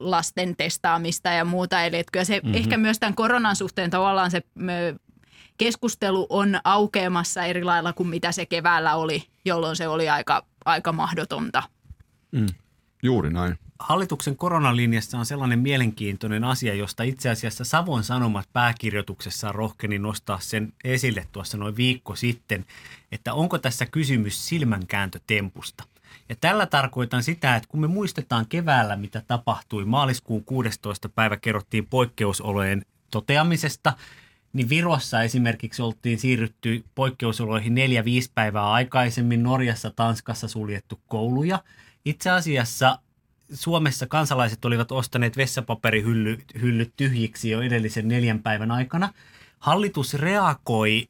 [0.00, 1.82] lasten testaamista ja muuta.
[1.82, 2.54] Eli että kyllä se mm-hmm.
[2.54, 4.42] ehkä myös tämän koronan suhteen tavallaan se
[5.58, 10.92] keskustelu on aukeamassa eri lailla kuin mitä se keväällä oli, jolloin se oli aika, aika
[10.92, 11.62] mahdotonta.
[13.02, 13.58] Juuri näin.
[13.78, 20.72] Hallituksen koronalinjassa on sellainen mielenkiintoinen asia, josta itse asiassa Savon Sanomat pääkirjoituksessaan rohkeni nostaa sen
[20.84, 22.64] esille tuossa noin viikko sitten,
[23.12, 25.84] että onko tässä kysymys silmänkääntötempusta.
[26.28, 31.08] Ja tällä tarkoitan sitä, että kun me muistetaan keväällä, mitä tapahtui, maaliskuun 16.
[31.08, 33.92] päivä kerrottiin poikkeusolojen toteamisesta,
[34.52, 41.58] niin Virossa esimerkiksi oltiin siirrytty poikkeusoloihin neljä viisi päivää aikaisemmin, Norjassa, Tanskassa suljettu kouluja.
[42.06, 42.98] Itse asiassa
[43.52, 49.12] Suomessa kansalaiset olivat ostaneet vessapaperihyllyt tyhjiksi jo edellisen neljän päivän aikana.
[49.58, 51.08] Hallitus reagoi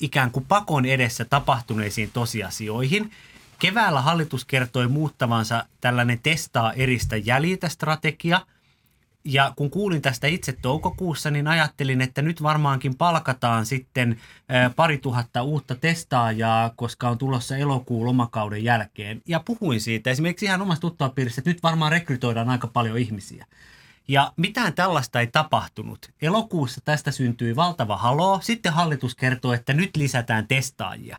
[0.00, 3.10] ikään kuin pakon edessä tapahtuneisiin tosiasioihin.
[3.58, 8.40] Keväällä hallitus kertoi muuttavansa tällainen testaa eristä jäljitä strategia.
[9.30, 14.20] Ja kun kuulin tästä itse toukokuussa, niin ajattelin, että nyt varmaankin palkataan sitten
[14.76, 19.22] pari tuhatta uutta testaajaa, koska on tulossa elokuun lomakauden jälkeen.
[19.26, 23.46] Ja puhuin siitä esimerkiksi ihan omasta tuttavapiirissä, että nyt varmaan rekrytoidaan aika paljon ihmisiä.
[24.08, 26.10] Ja mitään tällaista ei tapahtunut.
[26.22, 28.40] Elokuussa tästä syntyi valtava haloo.
[28.42, 31.16] Sitten hallitus kertoo, että nyt lisätään testaajia.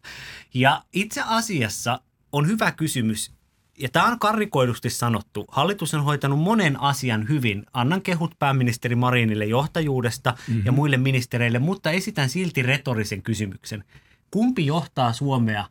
[0.54, 3.32] Ja itse asiassa on hyvä kysymys,
[3.80, 5.46] ja tämä on karrikoidusti sanottu.
[5.52, 7.66] Hallitus on hoitanut monen asian hyvin.
[7.74, 10.66] Annan kehut pääministeri Marinille johtajuudesta mm-hmm.
[10.66, 13.84] ja muille ministereille, mutta esitän silti retorisen kysymyksen.
[14.32, 15.66] Kumpi johtaa Suomea?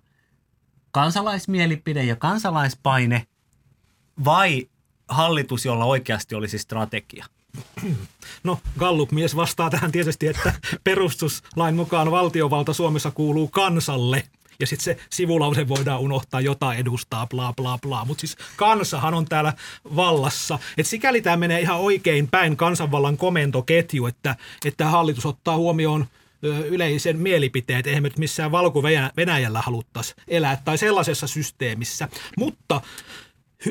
[0.90, 3.26] Kansalaismielipide ja kansalaispaine
[4.24, 4.68] vai
[5.08, 7.26] hallitus, jolla oikeasti olisi strategia?
[8.44, 10.52] No Gallup-mies vastaa tähän tietysti, että
[10.84, 14.24] perustuslain mukaan valtiovalta Suomessa kuuluu kansalle.
[14.60, 18.04] Ja sitten se sivulause voidaan unohtaa, jota edustaa, bla bla bla.
[18.04, 19.52] Mutta siis kansahan on täällä
[19.96, 20.58] vallassa.
[20.78, 26.06] Et sikäli tämä menee ihan oikein päin kansanvallan komentoketju, että, että hallitus ottaa huomioon
[26.42, 27.86] yleisen mielipiteet.
[27.86, 32.08] Eihän me nyt missään Valko-Venäjällä haluttaisi elää tai sellaisessa systeemissä.
[32.36, 32.80] Mutta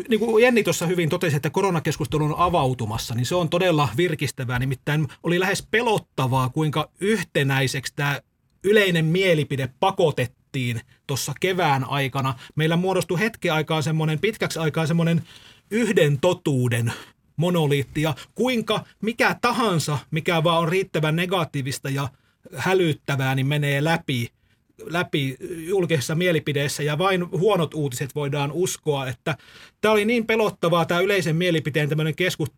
[0.10, 4.60] niin kuin Jenni tuossa hyvin totesi, että koronakeskustelu on avautumassa, niin se on todella virkistävää.
[4.60, 8.22] Nimittäin oli lähes pelottavaa, kuinka yhtenäiseksi tämä
[8.64, 10.37] yleinen mielipide pakotettiin
[11.08, 12.34] tuossa kevään aikana.
[12.56, 15.22] Meillä muodostui hetken aikaa semmoinen, pitkäksi aikaa semmoinen
[15.72, 16.94] yhden totuuden
[17.36, 22.10] monoliitti ja kuinka mikä tahansa, mikä vaan on riittävän negatiivista ja
[22.56, 24.32] hälyttävää, niin menee läpi
[24.86, 29.38] läpi julkisessa mielipideessä ja vain huonot uutiset voidaan uskoa, että
[29.82, 32.50] tämä oli niin pelottavaa tämä yleisen mielipiteen tämmöinen keskus,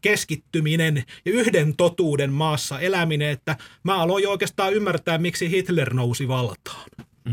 [0.00, 6.90] keskittyminen ja yhden totuuden maassa eläminen, että mä aloin oikeastaan ymmärtää, miksi Hitler nousi valtaan.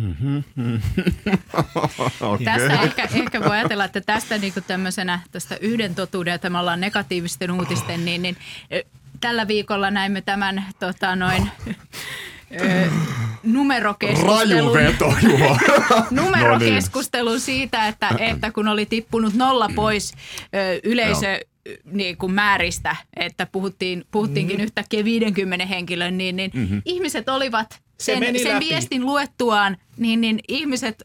[2.22, 2.46] Okay.
[2.46, 6.60] Tästä ehkä, ehkä voi ajatella, että tästä niin kuin tämmöisenä tästä yhden totuuden, että me
[6.60, 8.38] ollaan negatiivisten uutisten, niin, niin
[9.22, 11.52] tällä viikolla näimme tämän tota, noin,
[12.62, 12.90] ö,
[13.44, 14.76] numerokeskustelun.
[14.76, 15.60] Raju veto, Juha.
[16.12, 20.14] numerokeskustelun siitä, että, että kun oli tippunut nolla pois
[20.56, 21.40] ö, yleisö
[21.86, 24.64] niin kuin määristä, että puhuttiin, puhuttiinkin mm.
[24.64, 26.82] yhtäkkiä 50 henkilön, niin, niin mm-hmm.
[26.86, 28.66] ihmiset olivat sen, meni sen läpi.
[28.70, 31.04] viestin luettuaan, niin, niin ihmiset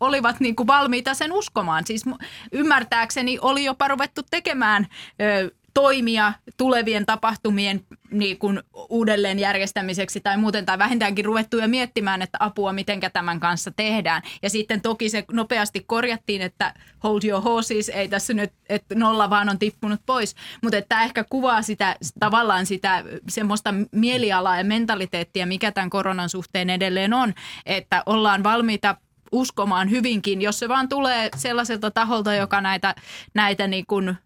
[0.00, 1.86] olivat niin kuin valmiita sen uskomaan.
[1.86, 2.04] Siis
[2.52, 4.86] ymmärtääkseni oli jopa ruvettu tekemään
[5.20, 7.80] ö, toimia tulevien tapahtumien
[8.10, 13.40] niin kuin uudelleen järjestämiseksi tai muuten, tai vähintäänkin ruvettu jo miettimään, että apua, miten tämän
[13.40, 14.22] kanssa tehdään.
[14.42, 19.30] Ja sitten toki se nopeasti korjattiin, että hold your horses, ei tässä nyt, että nolla
[19.30, 20.34] vaan on tippunut pois.
[20.62, 26.70] Mutta tämä ehkä kuvaa sitä tavallaan sitä semmoista mielialaa ja mentaliteettia, mikä tämän koronan suhteen
[26.70, 27.34] edelleen on,
[27.66, 28.96] että ollaan valmiita
[29.32, 32.94] uskomaan hyvinkin, jos se vaan tulee sellaiselta taholta, joka näitä,
[33.34, 34.16] näitä niin kuin,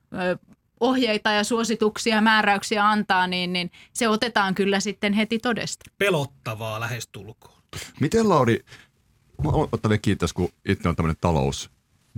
[0.80, 5.84] ohjeita ja suosituksia ja määräyksiä antaa, niin, niin se otetaan kyllä sitten heti todesta.
[5.98, 7.62] Pelottavaa lähestulkoon.
[8.00, 8.64] Miten Lauri,
[9.44, 11.70] mä otan vielä kiitos, kun itse on tämmöinen talous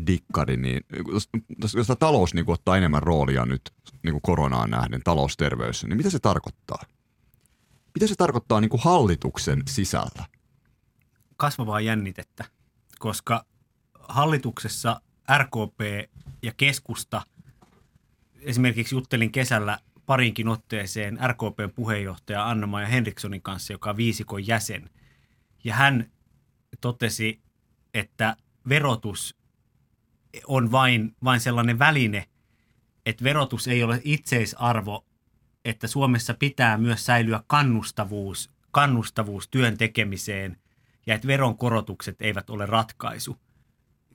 [0.07, 0.81] dikkari, niin
[1.13, 1.29] jos,
[1.77, 6.11] jos tämä talous niin ottaa enemmän roolia nyt niin kuin koronaan nähden, talousterveys, niin mitä
[6.11, 6.83] se tarkoittaa?
[7.95, 10.25] Mitä se tarkoittaa niin kuin hallituksen sisällä?
[11.37, 12.45] Kasvavaa jännitettä,
[12.99, 13.45] koska
[14.09, 15.01] hallituksessa
[15.39, 16.11] RKP
[16.43, 17.23] ja keskusta–
[18.43, 24.91] esimerkiksi juttelin kesällä parinkin otteeseen RKPn puheenjohtaja Anna-Maja Henrikssonin kanssa, joka on viisikon jäsen.
[25.65, 26.11] Ja hän
[26.81, 27.41] totesi,
[27.95, 28.37] että
[28.69, 29.37] verotus
[30.47, 32.29] on vain, vain sellainen väline,
[33.07, 35.07] että verotus ei ole itseisarvo,
[35.65, 40.57] että Suomessa pitää myös säilyä kannustavuus, kannustavuus työn tekemiseen
[41.07, 43.37] ja että veronkorotukset eivät ole ratkaisu–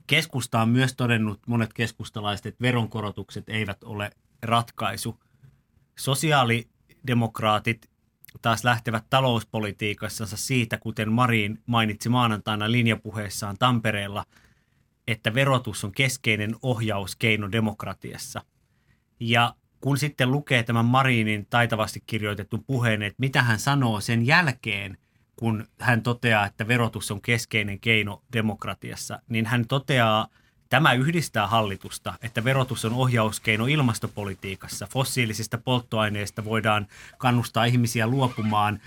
[0.06, 4.10] Keskusta on myös todennut, monet keskustalaiset, että veronkorotukset eivät ole
[4.42, 5.20] ratkaisu.
[5.98, 7.90] Sosiaalidemokraatit
[8.42, 14.24] taas lähtevät talouspolitiikassansa siitä, kuten Marin mainitsi maanantaina linjapuheessaan Tampereella,
[15.08, 18.44] että verotus on keskeinen ohjauskeino demokratiassa.
[19.20, 24.98] Ja kun sitten lukee tämän Marinin taitavasti kirjoitetun puheen, että mitä hän sanoo sen jälkeen,
[25.36, 30.28] kun hän toteaa, että verotus on keskeinen keino demokratiassa, niin hän toteaa,
[30.74, 34.86] Tämä yhdistää hallitusta, että verotus on ohjauskeino ilmastopolitiikassa.
[34.86, 36.86] Fossiilisista polttoaineista voidaan
[37.18, 38.80] kannustaa ihmisiä luopumaan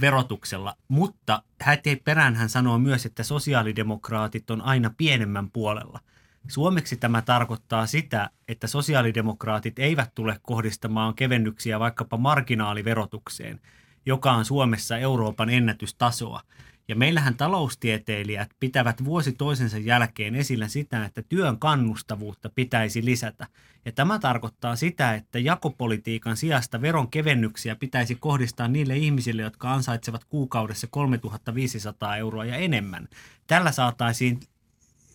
[0.00, 6.00] verotuksella, mutta hätei perään hän sanoo myös, että sosiaalidemokraatit on aina pienemmän puolella.
[6.48, 13.60] Suomeksi tämä tarkoittaa sitä, että sosiaalidemokraatit eivät tule kohdistamaan kevennyksiä vaikkapa marginaaliverotukseen–
[14.06, 16.40] joka on Suomessa Euroopan ennätystasoa.
[16.88, 23.46] Ja meillähän taloustieteilijät pitävät vuosi toisensa jälkeen esillä sitä, että työn kannustavuutta pitäisi lisätä.
[23.84, 30.24] Ja tämä tarkoittaa sitä, että jakopolitiikan sijasta veron kevennyksiä pitäisi kohdistaa niille ihmisille, jotka ansaitsevat
[30.24, 33.08] kuukaudessa 3500 euroa ja enemmän.
[33.46, 34.40] Tällä saataisiin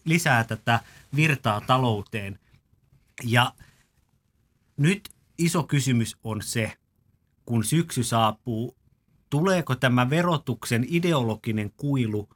[0.06, 0.80] lisää tätä
[1.16, 2.40] virtaa talouteen.
[3.24, 3.54] Ja
[4.78, 6.74] nyt iso kysymys on se,
[7.46, 8.79] kun syksy saapuu,
[9.30, 12.30] tuleeko tämä verotuksen ideologinen kuilu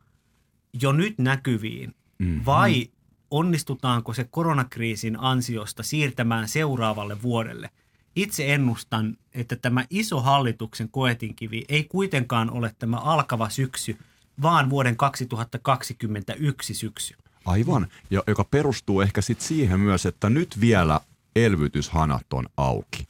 [0.82, 2.46] jo nyt näkyviin mm-hmm.
[2.46, 2.90] vai
[3.32, 7.70] onnistutaanko se koronakriisin ansiosta siirtämään seuraavalle vuodelle?
[8.16, 13.98] Itse ennustan, että tämä iso hallituksen koetinkivi ei kuitenkaan ole tämä alkava syksy,
[14.42, 17.16] vaan vuoden 2021 syksy.
[17.46, 21.00] Aivan, ja joka perustuu ehkä sit siihen myös, että nyt vielä
[21.36, 23.08] elvytyshanat on auki.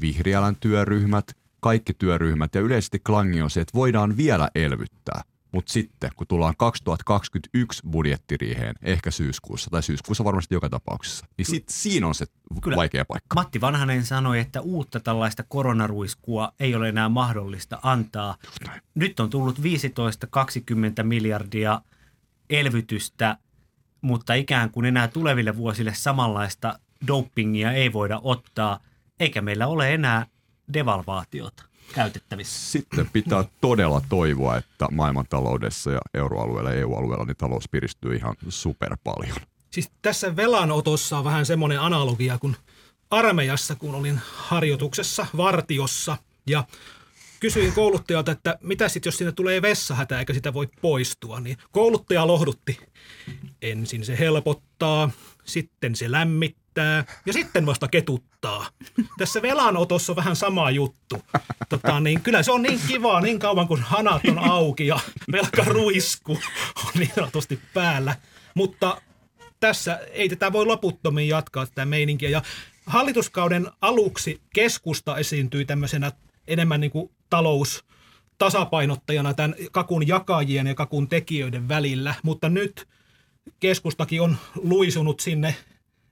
[0.00, 5.22] Vihriälän työryhmät– kaikki työryhmät ja yleisesti klangi on se, että voidaan vielä elvyttää.
[5.52, 11.68] Mutta sitten, kun tullaan 2021 budjettiriiheen, ehkä syyskuussa, tai syyskuussa varmasti joka tapauksessa, niin sit
[11.68, 12.26] siinä on se
[12.62, 12.76] Kyllä.
[12.76, 13.34] vaikea paikka.
[13.34, 18.36] Matti Vanhanen sanoi, että uutta tällaista koronaruiskua ei ole enää mahdollista antaa.
[18.94, 19.62] Nyt on tullut 15-20
[21.02, 21.80] miljardia
[22.50, 23.36] elvytystä,
[24.00, 28.80] mutta ikään kuin enää tuleville vuosille samanlaista dopingia ei voida ottaa,
[29.20, 30.26] eikä meillä ole enää
[30.72, 32.70] devalvaatiota käytettävissä.
[32.72, 38.96] Sitten pitää todella toivoa, että maailmantaloudessa ja euroalueella ja EU-alueella niin talous piristyy ihan super
[39.04, 39.36] paljon.
[39.70, 42.56] Siis tässä velanotossa on vähän semmoinen analogia kuin
[43.10, 46.64] armeijassa, kun olin harjoituksessa vartiossa ja
[47.40, 52.26] kysyin kouluttajalta, että mitä sitten, jos sinne tulee vessahätä eikä sitä voi poistua, niin kouluttaja
[52.26, 52.78] lohdutti.
[53.62, 55.10] Ensin se helpottaa,
[55.44, 56.65] sitten se lämmittää
[57.26, 58.66] ja sitten vasta ketuttaa.
[59.18, 61.22] Tässä velanotossa on vähän sama juttu.
[61.68, 65.00] Tota, niin kyllä se on niin kivaa niin kauan kuin hanat on auki ja
[65.32, 66.32] velkaruisku
[66.84, 68.16] on niin sanotusti päällä.
[68.54, 69.00] Mutta
[69.60, 72.28] tässä ei tätä voi loputtomiin jatkaa tätä meininkiä.
[72.28, 72.42] Ja
[72.86, 76.12] hallituskauden aluksi keskusta esiintyi tämmöisenä
[76.48, 77.84] enemmän niin kuin talous
[78.38, 82.88] tasapainottajana tämän kakun jakajien ja kakun tekijöiden välillä, mutta nyt
[83.60, 85.54] keskustakin on luisunut sinne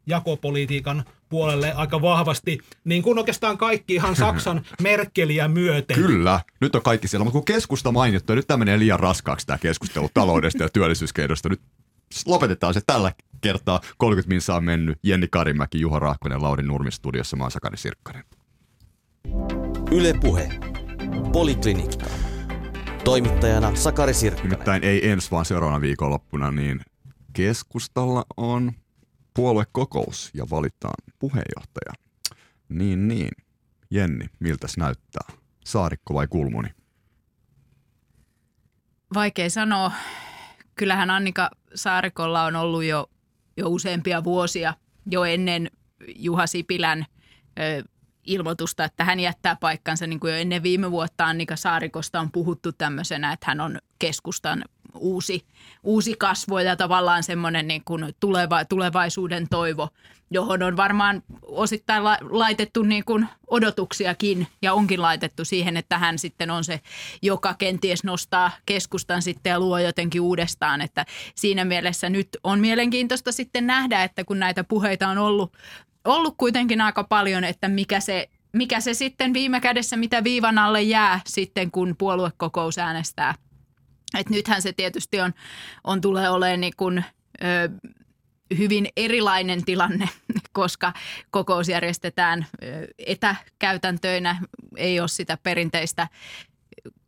[0.07, 5.97] jakopolitiikan puolelle aika vahvasti, niin kuin oikeastaan kaikki ihan Saksan Merkeliä myöten.
[5.97, 9.47] Kyllä, nyt on kaikki siellä, mutta kun keskusta mainittu, ja nyt tämä menee liian raskaaksi
[9.47, 11.61] tämä keskustelu taloudesta ja työllisyyskeinosta, nyt
[12.27, 13.81] lopetetaan se tällä kertaa.
[13.97, 14.99] 30 minsa on mennyt.
[15.03, 18.25] Jenni Karimäki, Juha Rahkonen, Lauri Nurmi studiossa, mä Sakari Sirkkanen.
[19.91, 20.49] Ylepuhe.
[21.33, 22.07] Poliklinikka.
[23.05, 24.51] Toimittajana Sakari Sirkkanen.
[24.51, 26.81] Nimittäin ei ensi vaan seuraavana viikonloppuna, niin
[27.33, 28.73] keskustalla on
[29.35, 31.93] puoluekokous ja valitaan puheenjohtaja.
[32.69, 33.31] Niin, niin.
[33.91, 35.29] Jenni, miltäs näyttää?
[35.65, 36.69] Saarikko vai Kulmuni?
[39.15, 39.93] Vaikea sanoa.
[40.75, 43.11] Kyllähän Annika Saarikolla on ollut jo,
[43.57, 44.75] jo useampia vuosia
[45.11, 45.71] jo ennen
[46.17, 47.07] Juha Sipilän
[47.59, 47.85] ö,
[48.27, 50.07] ilmoitusta, että hän jättää paikkansa.
[50.07, 54.65] Niin kuin jo ennen viime vuotta Annika Saarikosta on puhuttu tämmöisenä, että hän on keskustan
[54.95, 55.47] uusi,
[55.83, 59.89] uusi kasvo ja tavallaan semmoinen niin kuin tuleva, tulevaisuuden toivo,
[60.31, 66.19] johon on varmaan osittain la, laitettu niin kuin odotuksiakin ja onkin laitettu siihen, että hän
[66.19, 66.81] sitten on se,
[67.23, 70.81] joka kenties nostaa keskustan sitten ja luo jotenkin uudestaan.
[70.81, 75.53] Että siinä mielessä nyt on mielenkiintoista sitten nähdä, että kun näitä puheita on ollut,
[76.05, 80.83] ollut kuitenkin aika paljon, että mikä se mikä se sitten viime kädessä, mitä viivan alle
[80.83, 83.35] jää sitten, kun puoluekokous äänestää
[84.15, 85.35] et nythän se tietysti on,
[85.85, 87.05] on tulee olemaan niin kuin,
[87.43, 87.91] ö,
[88.59, 90.09] hyvin erilainen tilanne,
[90.53, 90.93] koska
[91.31, 92.47] kokous järjestetään
[92.99, 94.37] etäkäytäntöinä,
[94.77, 96.09] ei ole sitä perinteistä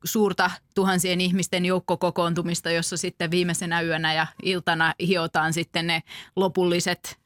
[0.05, 6.03] suurta tuhansien ihmisten joukkokokoontumista, jossa sitten viimeisenä yönä ja iltana hiotaan sitten ne
[6.37, 7.19] lopulliset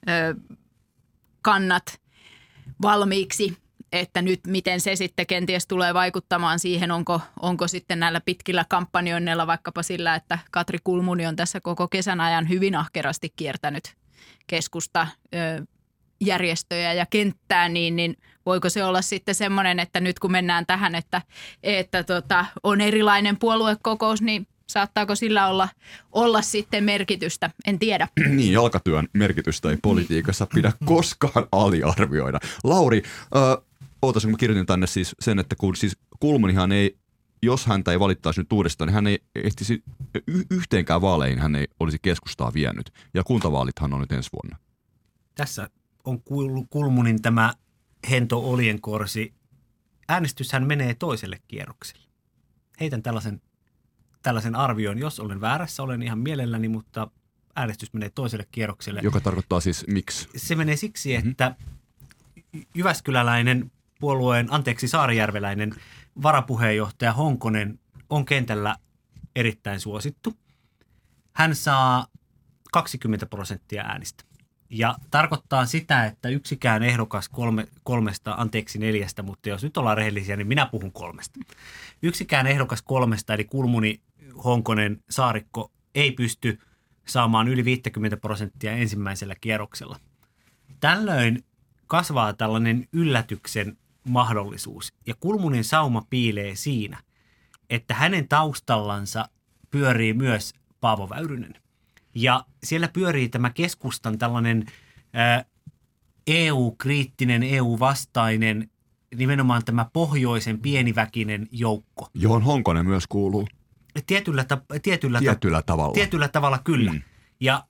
[1.43, 2.01] kannat
[2.83, 3.57] valmiiksi
[3.93, 9.47] että nyt miten se sitten kenties tulee vaikuttamaan siihen, onko, onko sitten näillä pitkillä kampanjoinneilla
[9.47, 13.95] vaikkapa sillä, että Katri Kulmuni on tässä koko kesän ajan hyvin ahkerasti kiertänyt
[14.47, 15.67] keskusta ö,
[16.21, 20.95] järjestöjä ja kenttää, niin, niin voiko se olla sitten semmoinen, että nyt kun mennään tähän,
[20.95, 21.23] että,
[21.63, 25.69] että tota, on erilainen puoluekokous, niin saattaako sillä olla,
[26.13, 28.09] olla sitten merkitystä, en tiedä.
[28.37, 32.39] niin, jalkatyön merkitystä ei politiikassa pidä koskaan aliarvioida.
[32.65, 33.03] Lauri,
[33.37, 33.70] äh,
[34.03, 36.99] ootas, kun mä kirjoitin tänne siis sen, että kun siis Kulmunihan ei,
[37.43, 39.83] jos häntä ei valittaisi nyt uudestaan, niin hän ei ehtisi
[40.27, 42.91] y- yhteenkään vaaleihin hän ei olisi keskustaa vienyt.
[43.15, 44.59] Ja kuntavaalithan on nyt ensi vuonna.
[45.35, 45.71] Tässä
[46.05, 46.23] on
[46.71, 47.53] Kulmunin tämä
[48.11, 49.35] hento olienkorsi.
[50.09, 52.07] Äänestyshän menee toiselle kierrokselle.
[52.81, 53.43] Heitän tällaisen,
[54.23, 54.99] tällaisen arvion.
[54.99, 57.11] Jos olen väärässä, olen ihan mielelläni, mutta
[57.57, 59.01] äänestys menee toiselle kierrokselle.
[59.03, 60.29] Joka tarkoittaa siis miksi?
[60.37, 61.31] Se menee siksi, mm-hmm.
[61.31, 61.55] että
[62.75, 65.75] Jyväskyläläinen puolueen, anteeksi Saarijärveläinen
[66.23, 67.79] varapuheenjohtaja Honkonen
[68.11, 68.77] on kentällä
[69.37, 70.37] erittäin suosittu.
[71.33, 72.07] Hän saa
[72.73, 74.25] 20 prosenttia äänistä.
[74.71, 80.37] Ja tarkoittaa sitä, että yksikään ehdokas kolme, kolmesta, anteeksi neljästä, mutta jos nyt ollaan rehellisiä,
[80.37, 81.41] niin minä puhun kolmesta.
[82.03, 84.01] Yksikään ehdokas kolmesta, eli Kulmuni,
[84.45, 86.59] Honkonen, Saarikko, ei pysty
[87.07, 90.01] saamaan yli 50 prosenttia ensimmäisellä kierroksella.
[90.81, 91.45] Tällöin
[91.87, 94.93] kasvaa tällainen yllätyksen mahdollisuus.
[95.07, 97.03] Ja Kulmunin sauma piilee siinä,
[97.71, 99.29] että hänen taustallansa
[99.71, 101.55] pyörii myös Paavo Väyrynen.
[102.15, 104.67] Ja siellä pyörii tämä keskustan tällainen
[105.13, 105.45] ää,
[106.27, 108.71] EU-kriittinen, EU-vastainen,
[109.17, 112.09] nimenomaan tämä pohjoisen pieniväkinen joukko.
[112.15, 113.49] Johon Honkonen myös kuuluu.
[114.07, 115.95] Tietyllä, ta- tietyllä, tietyllä ta- tavalla.
[115.95, 116.93] Tietyllä tavalla kyllä.
[116.93, 117.03] Mm.
[117.41, 117.65] Ja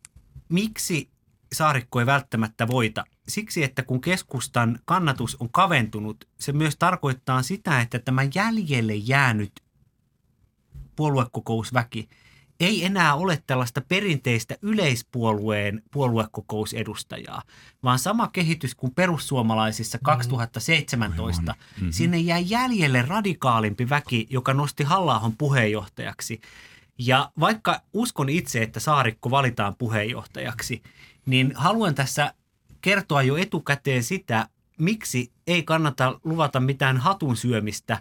[0.49, 1.11] miksi
[1.53, 3.05] Saarikko ei välttämättä voita.
[3.31, 9.53] Siksi, että kun keskustan kannatus on kaventunut, se myös tarkoittaa sitä, että tämä jäljelle jäänyt
[10.97, 12.09] puoluekokousväki
[12.61, 17.43] ei enää ole tällaista perinteistä yleispuolueen puoluekokousedustajaa,
[17.83, 21.53] vaan sama kehitys kuin perussuomalaisissa 2017.
[21.53, 21.93] Mm-hmm.
[21.93, 26.41] Sinne jäi jäljelle radikaalimpi väki, joka nosti halla puheenjohtajaksi.
[26.99, 30.83] Ja vaikka uskon itse, että Saarikko valitaan puheenjohtajaksi–
[31.27, 32.35] niin haluan tässä
[32.81, 37.99] kertoa jo etukäteen sitä, miksi ei kannata luvata mitään hatun syömistä,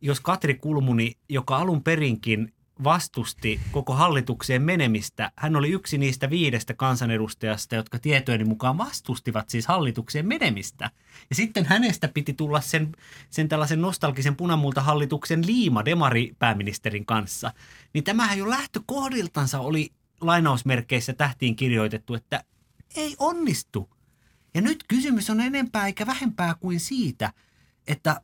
[0.00, 2.52] jos Katri Kulmuni, joka alun perinkin
[2.84, 5.32] vastusti koko hallitukseen menemistä.
[5.36, 10.90] Hän oli yksi niistä viidestä kansanedustajasta, jotka tietojeni mukaan vastustivat siis hallitukseen menemistä.
[11.30, 12.92] Ja sitten hänestä piti tulla sen,
[13.30, 17.52] sen tällaisen nostalgisen punamulta-hallituksen liima demari-pääministerin kanssa.
[17.92, 19.90] Niin tämähän jo lähtökohdiltansa oli
[20.20, 22.44] lainausmerkeissä tähtiin kirjoitettu, että
[22.96, 23.88] ei onnistu.
[24.54, 27.32] Ja nyt kysymys on enempää eikä vähempää kuin siitä,
[27.86, 28.20] että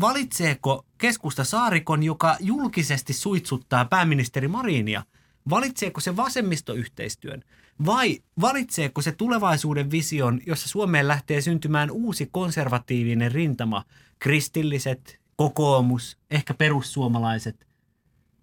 [0.00, 5.02] valitseeko keskusta Saarikon, joka julkisesti suitsuttaa pääministeri Marinia,
[5.50, 7.42] valitseeko se vasemmistoyhteistyön
[7.86, 13.84] vai valitseeko se tulevaisuuden vision, jossa Suomeen lähtee syntymään uusi konservatiivinen rintama,
[14.18, 17.66] kristilliset, kokoomus, ehkä perussuomalaiset.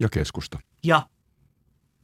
[0.00, 0.58] Ja keskusta.
[0.84, 1.08] Ja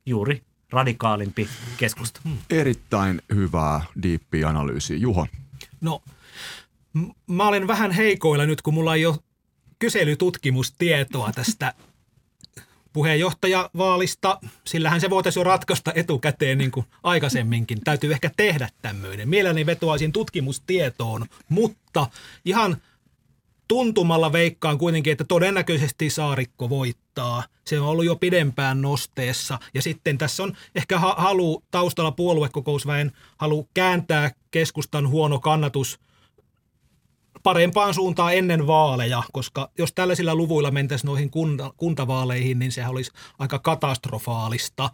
[0.06, 2.20] juuri radikaalimpi keskusta.
[2.24, 2.38] Hmm.
[2.50, 4.96] Erittäin hyvää diippiä analyysiä.
[4.96, 5.26] Juho.
[5.80, 6.02] No,
[6.92, 9.16] m- mä olen vähän heikoilla nyt, kun mulla ei ole
[9.78, 11.74] kyselytutkimustietoa tästä
[12.92, 14.38] puheenjohtajavaalista.
[14.64, 17.80] Sillähän se voitaisiin jo ratkaista etukäteen niin kuin aikaisemminkin.
[17.84, 19.28] Täytyy ehkä tehdä tämmöinen.
[19.28, 22.06] Mielelläni vetoaisin tutkimustietoon, mutta
[22.44, 22.76] ihan
[23.68, 27.42] tuntumalla veikkaan kuitenkin, että todennäköisesti Saarikko voittaa.
[27.64, 29.58] Se on ollut jo pidempään nosteessa.
[29.74, 35.98] Ja sitten tässä on ehkä halu taustalla puoluekokousväen halu kääntää keskustan huono kannatus–
[37.42, 43.10] parempaan suuntaan ennen vaaleja, koska jos tällaisilla luvuilla mentäisiin noihin kunta, kuntavaaleihin, niin se olisi
[43.38, 44.90] aika katastrofaalista.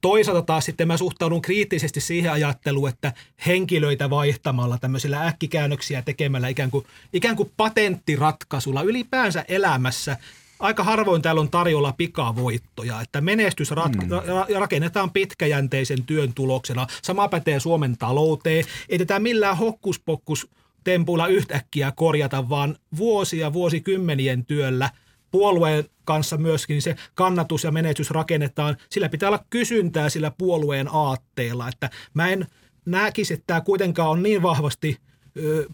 [0.00, 3.12] Toisaalta taas sitten mä suhtaudun kriittisesti siihen ajatteluun, että
[3.46, 10.16] henkilöitä vaihtamalla, tämmöisillä äkkikäännöksiä tekemällä ikään kuin, ikään kuin patenttiratkaisulla ylipäänsä elämässä
[10.58, 14.58] aika harvoin täällä on tarjolla pikavoittoja, että menestys rat- mm.
[14.58, 16.86] rakennetaan pitkäjänteisen työn tuloksena.
[17.02, 18.64] Sama pätee Suomen talouteen.
[18.88, 20.48] Ei tätä millään hokkuspokkus
[20.84, 24.90] tempuilla yhtäkkiä korjata, vaan vuosia, vuosikymmenien työllä
[25.30, 28.76] puolueen kanssa myöskin se kannatus ja menetys rakennetaan.
[28.90, 32.46] Sillä pitää olla kysyntää sillä puolueen aatteella, että mä en
[32.86, 34.96] näkisi, että tämä kuitenkaan on niin vahvasti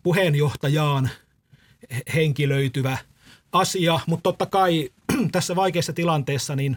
[0.03, 1.11] puheenjohtajaan
[2.15, 2.99] henkilöityvä
[3.53, 4.91] asia, mutta totta kai
[5.33, 6.77] tässä vaikeassa tilanteessa niin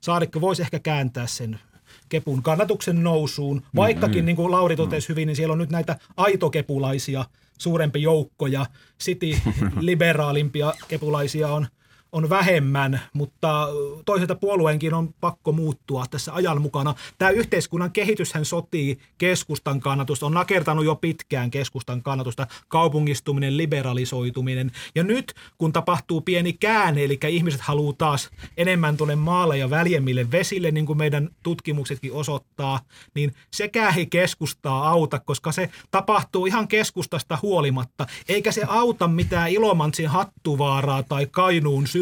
[0.00, 1.60] Saarikko voisi ehkä kääntää sen
[2.08, 5.12] kepun kannatuksen nousuun, vaikkakin mm, niin kuin Lauri totesi mm.
[5.12, 7.24] hyvin, niin siellä on nyt näitä aitokepulaisia–
[7.58, 8.66] suurempi joukko ja
[9.00, 9.40] City
[9.80, 11.66] liberaalimpia kepulaisia on
[12.12, 13.68] on vähemmän, mutta
[14.04, 16.94] toisaalta puolueenkin on pakko muuttua tässä ajan mukana.
[17.18, 24.70] Tämä yhteiskunnan kehityshän sotii keskustan kannatusta, on nakertanut jo pitkään keskustan kannatusta, kaupungistuminen, liberalisoituminen.
[24.94, 30.30] Ja nyt kun tapahtuu pieni käänne, eli ihmiset haluaa taas enemmän tuonne maalle ja väljemmille
[30.30, 32.80] vesille, niin kuin meidän tutkimuksetkin osoittaa,
[33.14, 39.50] niin sekään ei keskustaa auta, koska se tapahtuu ihan keskustasta huolimatta, eikä se auta mitään
[39.50, 41.97] Ilomantsin hattuvaaraa tai Kainuun syrjä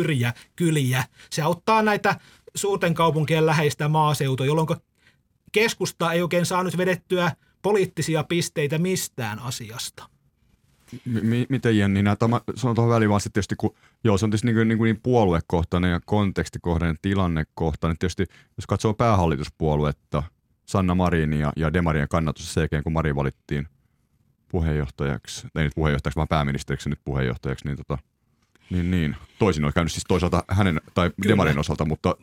[0.56, 1.04] kyliä.
[1.30, 2.20] Se auttaa näitä
[2.54, 4.68] suurten kaupunkien läheistä maaseutua, jolloin
[5.52, 7.32] keskusta ei oikein saanut vedettyä
[7.62, 10.08] poliittisia pisteitä mistään asiasta.
[11.04, 13.74] M- miten Jenni, tämä, sanon tuohon väliin vaan tietysti, kun
[14.04, 17.98] joo, se on tietysti niin, niin, niin puoluekohtainen ja kontekstikohtainen tilannekohtainen.
[17.98, 18.26] Tietysti
[18.56, 20.22] jos katsoo päähallituspuoluetta,
[20.66, 23.68] Sanna Marin ja, ja Demarien kannatus sen jälkeen, kun Mari valittiin
[24.48, 27.98] puheenjohtajaksi, ei nyt puheenjohtajaksi, vaan pääministeriksi nyt puheenjohtajaksi, niin tota,
[28.70, 29.16] niin, niin.
[29.38, 31.28] Toisin on käynyt siis toisaalta hänen tai Kyllä.
[31.32, 32.16] Demarin osalta, mutta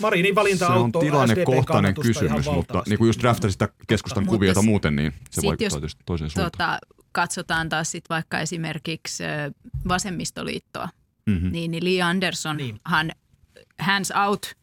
[0.00, 4.36] Marinin valinta se on tilannekohtainen kysymys, mutta niin kuin just draftasit sitä keskustan Totta.
[4.36, 6.50] kuviota muuten, niin se vaikuttaa tietysti toiseen suuntaan.
[6.52, 6.78] Tota,
[7.12, 9.24] katsotaan taas sit vaikka esimerkiksi
[9.88, 10.88] vasemmistoliittoa,
[11.26, 11.52] mm-hmm.
[11.52, 12.80] niin, niin Lee Anderson, niin.
[12.84, 13.10] hän
[13.78, 14.54] hands out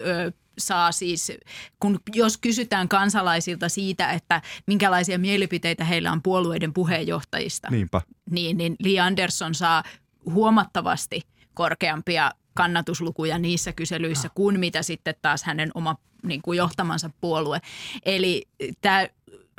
[0.00, 1.32] ö, saa siis,
[1.80, 8.00] kun jos kysytään kansalaisilta siitä, että minkälaisia mielipiteitä heillä on puolueiden puheenjohtajista, Niinpä.
[8.30, 9.82] Niin, niin Lee Anderson saa
[10.30, 11.20] huomattavasti
[11.54, 17.60] korkeampia kannatuslukuja niissä kyselyissä kuin mitä sitten taas hänen oma niin kuin johtamansa puolue.
[18.04, 18.48] Eli
[18.80, 19.08] tämä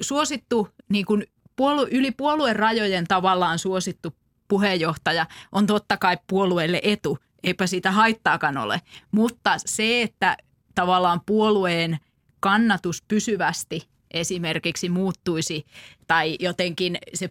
[0.01, 1.23] suosittu niin kuin
[1.55, 4.15] puolue, yli puolueen rajojen tavallaan suosittu
[4.47, 8.81] puheenjohtaja on totta kai puolueelle etu, eipä siitä haittaakaan ole.
[9.11, 10.37] Mutta se, että
[10.75, 11.97] tavallaan puolueen
[12.39, 15.65] kannatus pysyvästi esimerkiksi muuttuisi
[16.07, 17.29] tai jotenkin se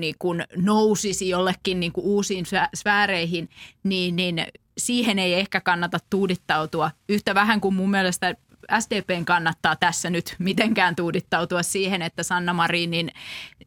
[0.00, 3.48] niin kuin nousisi jollekin niin kuin uusiin sfääreihin,
[3.82, 4.46] niin, niin
[4.78, 8.34] siihen ei ehkä kannata tuudittautua yhtä vähän kuin mun mielestä
[8.80, 13.10] SDPn kannattaa tässä nyt mitenkään tuudittautua siihen, että Sanna Marinin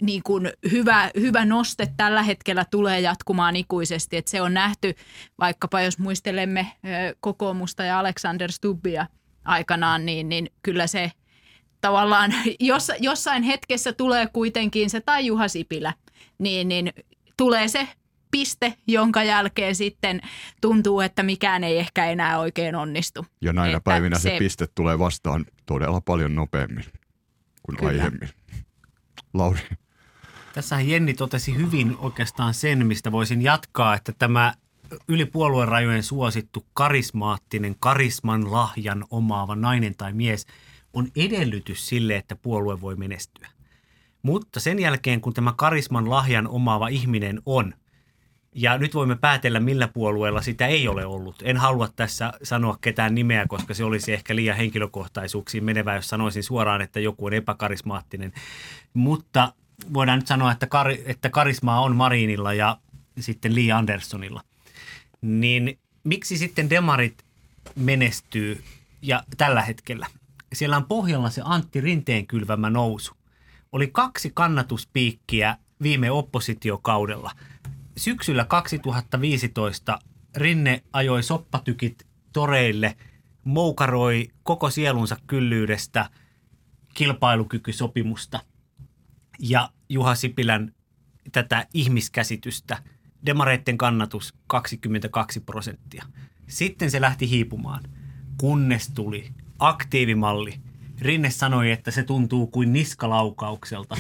[0.01, 4.17] niin kuin hyvä, hyvä noste tällä hetkellä tulee jatkumaan ikuisesti.
[4.17, 4.95] Että se on nähty
[5.39, 6.67] vaikkapa jos muistelemme
[7.19, 9.07] kokoomusta ja Alexander Stubbia
[9.45, 11.11] aikanaan, niin, niin kyllä se–
[11.85, 15.93] tavallaan jos, jossain hetkessä tulee kuitenkin se tai Juha Sipilä,
[16.37, 16.93] niin, niin
[17.37, 17.87] tulee se
[18.31, 20.21] piste, jonka jälkeen sitten
[20.61, 23.25] tuntuu, että mikään ei ehkä enää oikein onnistu.
[23.41, 26.85] Ja näinä että päivinä se, se piste tulee vastaan todella paljon nopeammin
[27.63, 27.89] kuin Kyllä.
[27.91, 28.29] aiemmin.
[29.33, 29.59] Lauri.
[30.53, 34.53] Tässähän Jenni totesi hyvin oikeastaan sen, mistä voisin jatkaa, että tämä
[35.07, 40.45] yli puolueen suosittu karismaattinen, karisman lahjan omaava nainen tai mies–
[40.95, 43.47] on edellytys sille, että puolue voi menestyä.
[44.25, 47.73] Mutta sen jälkeen, kun tämä karisman lahjan omaava ihminen on,
[48.55, 51.35] ja nyt voimme päätellä, millä puolueella sitä ei ole ollut.
[51.43, 56.43] En halua tässä sanoa ketään nimeä, koska se olisi ehkä liian henkilökohtaisuuksiin menevä, jos sanoisin
[56.43, 58.33] suoraan, että joku on epäkarismaattinen.
[58.93, 59.53] Mutta
[59.93, 62.77] voidaan nyt sanoa, että, kar, että karismaa on Marinilla ja
[63.19, 64.41] sitten Lee Andersonilla.
[65.21, 67.25] Niin miksi sitten demarit
[67.75, 68.63] menestyy
[69.01, 70.07] ja tällä hetkellä?
[70.53, 73.13] siellä on pohjalla se Antti Rinteen kylvämä nousu.
[73.75, 77.31] Oli kaksi kannatuspiikkiä viime oppositiokaudella.
[77.97, 79.99] Syksyllä 2015
[80.35, 82.97] Rinne ajoi soppatykit toreille,
[83.43, 86.09] moukaroi koko sielunsa kyllyydestä
[86.93, 88.39] kilpailukykysopimusta
[89.39, 90.73] ja Juha Sipilän
[91.31, 92.83] tätä ihmiskäsitystä.
[93.25, 96.05] Demareitten kannatus 22 prosenttia.
[96.47, 97.83] Sitten se lähti hiipumaan,
[98.37, 100.64] kunnes tuli aktiivimalli.
[101.01, 103.95] Rinne sanoi, että se tuntuu kuin niskalaukaukselta.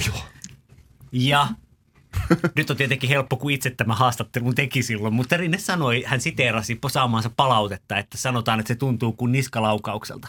[1.11, 1.47] Ja
[2.55, 6.79] nyt on tietenkin helppo, kun itse tämä haastattelun teki silloin, mutta Rinne sanoi, hän siteerasi
[6.91, 10.27] saamaansa palautetta, että sanotaan, että se tuntuu kuin niskalaukaukselta.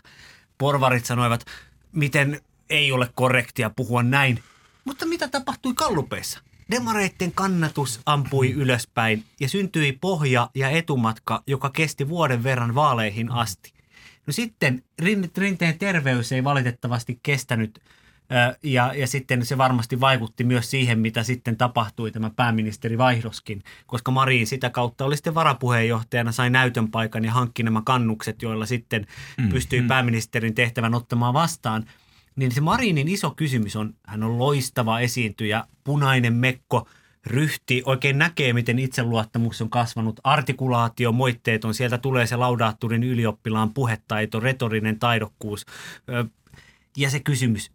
[0.59, 1.45] Porvarit sanoivat,
[1.93, 2.41] miten
[2.71, 4.43] ei ole korrektia puhua näin.
[4.85, 6.41] Mutta mitä tapahtui kallupeissa?
[6.71, 13.76] Demareitten kannatus ampui ylöspäin ja syntyi pohja ja etumatka, joka kesti vuoden verran vaaleihin asti.
[14.27, 14.83] No sitten
[15.39, 17.81] Rinteen terveys ei valitettavasti kestänyt
[18.63, 24.47] ja, ja sitten se varmasti vaikutti myös siihen, mitä sitten tapahtui tämä pääministerivaihdoskin, koska Marin
[24.47, 29.07] sitä kautta oli sitten varapuheenjohtajana, sai näytön paikan ja hankki nämä kannukset, joilla sitten
[29.39, 29.89] mm, pystyi mm.
[29.89, 31.85] pääministerin tehtävän ottamaan vastaan.
[32.37, 36.89] Niin se Marinin iso kysymys on, hän on loistava esiintyjä, punainen mekko,
[37.27, 43.75] ryhti, oikein näkee, miten itseluottamus on kasvanut, artikulaatio, moitteet on, sieltä tulee se laudaatturin ylioppilaan
[43.75, 45.67] puhetaito, retorinen taidokkuus.
[46.97, 47.73] Ja se kysymys,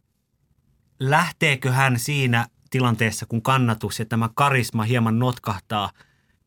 [0.99, 5.91] lähteekö hän siinä tilanteessa, kun kannatus ja tämä karisma hieman notkahtaa,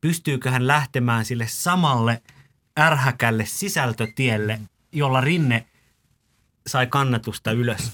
[0.01, 2.21] pystyykö hän lähtemään sille samalle
[2.79, 4.59] ärhäkälle sisältötielle,
[4.91, 5.65] jolla Rinne
[6.67, 7.91] sai kannatusta ylös.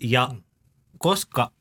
[0.00, 0.30] Ja
[0.98, 1.52] koska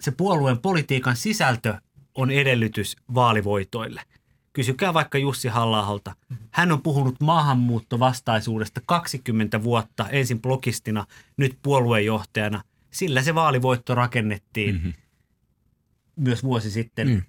[0.00, 1.74] se puolueen politiikan sisältö
[2.14, 4.02] on edellytys vaalivoitoille.
[4.52, 5.82] Kysykää vaikka Jussi halla
[6.50, 12.62] Hän on puhunut maahanmuuttovastaisuudesta 20 vuotta, ensin blogistina, nyt puoluejohtajana–
[12.96, 14.92] sillä se vaalivoitto rakennettiin mm-hmm.
[16.16, 17.08] myös vuosi sitten.
[17.08, 17.22] Mm.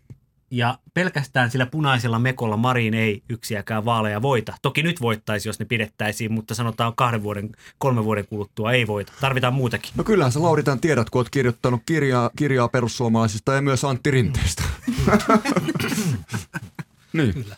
[0.52, 4.54] Ja pelkästään sillä punaisella mekolla Marin ei yksiäkään vaaleja voita.
[4.62, 9.14] Toki nyt voittaisi, jos ne pidettäisiin, mutta sanotaan kahden vuoden, kolmen vuoden kuluttua ei voita.
[9.22, 9.91] Tarvitaan muutakin.
[9.95, 14.64] No kyllähän sä Lauritan tiedät, kun oot kirjoittanut kirjaa, kirjaa perussuomalaisista ja myös Antti Rinteestä.
[17.14, 17.34] niin.
[17.34, 17.55] Kyllä.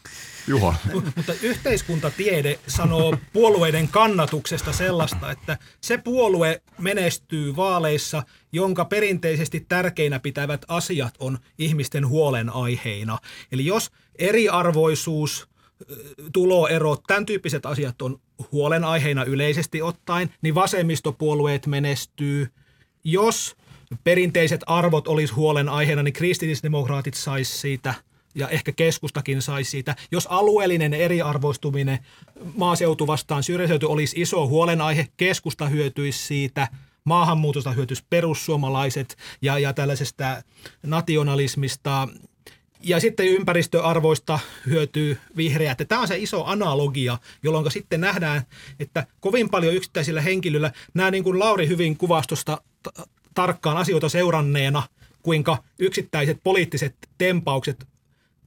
[0.47, 0.75] Juha.
[1.15, 10.65] Mutta yhteiskuntatiede sanoo puolueiden kannatuksesta sellaista, että se puolue menestyy vaaleissa, jonka perinteisesti tärkeinä pitävät
[10.67, 13.17] asiat on ihmisten huolenaiheina.
[13.51, 15.49] Eli jos eriarvoisuus,
[16.33, 18.21] tuloerot, tämän tyyppiset asiat on
[18.51, 22.47] huolenaiheina yleisesti ottaen, niin vasemmistopuolueet menestyy.
[23.03, 23.55] Jos
[24.03, 27.93] perinteiset arvot olisi huolenaiheena, niin kristillisdemokraatit saisi siitä–
[28.35, 29.95] ja ehkä keskustakin saisi siitä.
[30.11, 31.99] Jos alueellinen eriarvoistuminen
[32.55, 36.67] maaseutu vastaan syrjäseutu olisi iso huolenaihe, keskusta hyötyisi siitä,
[37.03, 40.43] maahanmuutosta hyötyisi perussuomalaiset ja, ja tällaisesta
[40.83, 42.07] nationalismista
[42.83, 45.77] ja sitten ympäristöarvoista hyötyy vihreät.
[45.87, 48.41] Tämä on se iso analogia, jolloin sitten nähdään,
[48.79, 52.61] että kovin paljon yksittäisillä henkilöillä, nämä niin kuin Lauri hyvin kuvastosta
[53.33, 54.83] tarkkaan asioita seuranneena,
[55.23, 57.87] kuinka yksittäiset poliittiset tempaukset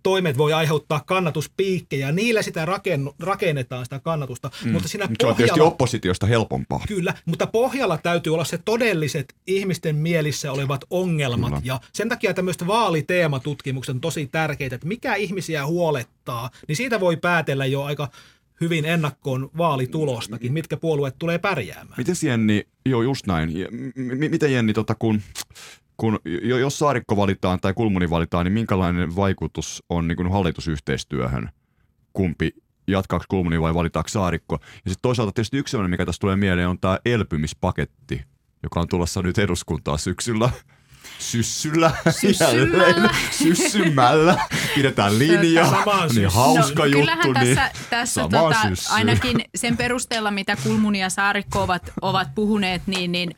[0.02, 2.12] toimet voi aiheuttaa kannatuspiikkejä.
[2.12, 4.50] Niillä sitä rakennu, rakennetaan sitä kannatusta.
[4.64, 4.72] Mm.
[4.72, 6.84] Mutta siinä pohjalla, se on tietysti oppositiosta helpompaa.
[6.88, 11.48] Kyllä, mutta pohjalla täytyy olla se todelliset ihmisten mielissä olevat ongelmat.
[11.48, 11.62] Kyllä.
[11.64, 17.16] Ja sen takia tämmöiset vaaliteematutkimukset on tosi tärkeitä, että mikä ihmisiä huolettaa, niin siitä voi
[17.16, 18.08] päätellä jo aika
[18.60, 21.94] hyvin ennakkoon vaalitulostakin, mitkä puolueet tulee pärjäämään.
[21.96, 23.50] Miten Jenni, joo just näin,
[23.94, 25.22] M- miten Jenni, tota, kun
[25.96, 26.18] kun,
[26.60, 31.50] jos Saarikko valitaan tai Kulmuni valitaan, niin minkälainen vaikutus on niin kuin hallitusyhteistyöhön?
[32.12, 32.54] Kumpi
[32.86, 34.58] jatkaako Kulmuni vai valitaanko Saarikko?
[34.62, 38.24] Ja sitten toisaalta tietysti yksi sellainen, mikä tässä tulee mieleen, on tämä elpymispaketti,
[38.62, 40.50] joka on tulossa nyt eduskuntaa syksyllä.
[41.18, 41.90] Syssyllä.
[42.10, 43.10] Syssymällä.
[43.30, 44.46] Syssymällä.
[44.74, 45.66] Pidetään linja.
[46.14, 47.32] Niin hauska no, juttu.
[47.32, 48.56] Niin tässä, tässä tota,
[48.90, 53.34] ainakin sen perusteella, mitä Kulmuni ja Saarikko ovat, ovat puhuneet, niin, niin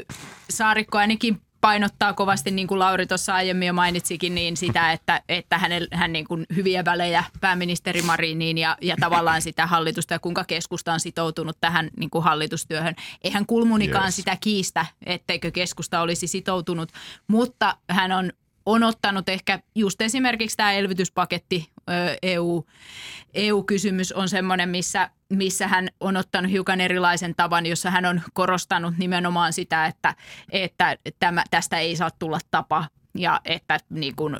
[0.00, 0.04] ö,
[0.50, 5.58] Saarikko ainakin painottaa kovasti, niin kuin Lauri tuossa aiemmin jo mainitsikin, niin sitä, että, että
[5.58, 10.44] hänel, hän niin kuin hyviä välejä pääministeri Mariniin ja, ja tavallaan sitä hallitusta ja kuinka
[10.44, 12.94] keskusta on sitoutunut tähän niin kuin hallitustyöhön.
[13.24, 14.16] Eihän Kulmunikaan yes.
[14.16, 16.92] sitä kiistä, etteikö keskusta olisi sitoutunut,
[17.28, 18.32] mutta hän on
[18.66, 21.68] on ottanut ehkä just esimerkiksi tämä elvytyspaketti,
[22.22, 22.66] EU,
[23.34, 28.94] EU-kysymys on semmoinen, missä, missä hän on ottanut hiukan erilaisen tavan, jossa hän on korostanut
[28.98, 30.14] nimenomaan sitä, että,
[30.52, 34.36] että tämä, tästä ei saa tulla tapa ja että niin kuin,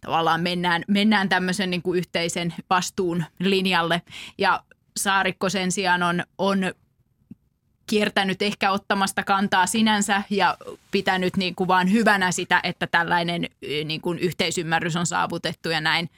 [0.00, 4.02] tavallaan mennään, mennään tämmöisen niin kuin yhteisen vastuun linjalle.
[4.38, 4.62] Ja
[4.96, 6.58] Saarikko sen sijaan on, on
[7.88, 10.56] kiertänyt ehkä ottamasta kantaa sinänsä ja
[10.90, 13.48] pitänyt niin kuin vaan hyvänä sitä, että tällainen
[13.84, 16.10] niin kuin yhteisymmärrys on saavutettu ja näin.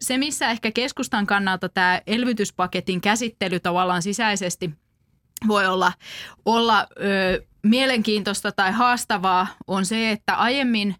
[0.00, 4.70] Se, missä ehkä keskustan kannalta tämä elvytyspaketin käsittely tavallaan sisäisesti
[5.48, 5.92] voi olla,
[6.44, 10.96] olla ö, mielenkiintoista tai haastavaa, on se, että aiemmin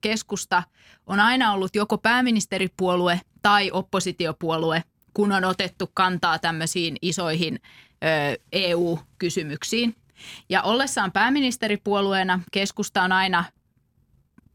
[0.00, 0.62] keskusta
[1.06, 4.82] on aina ollut joko pääministeripuolue tai oppositiopuolue,
[5.16, 7.60] kun on otettu kantaa tämmöisiin isoihin
[8.52, 9.96] EU-kysymyksiin.
[10.48, 13.44] Ja ollessaan pääministeripuolueena keskusta on aina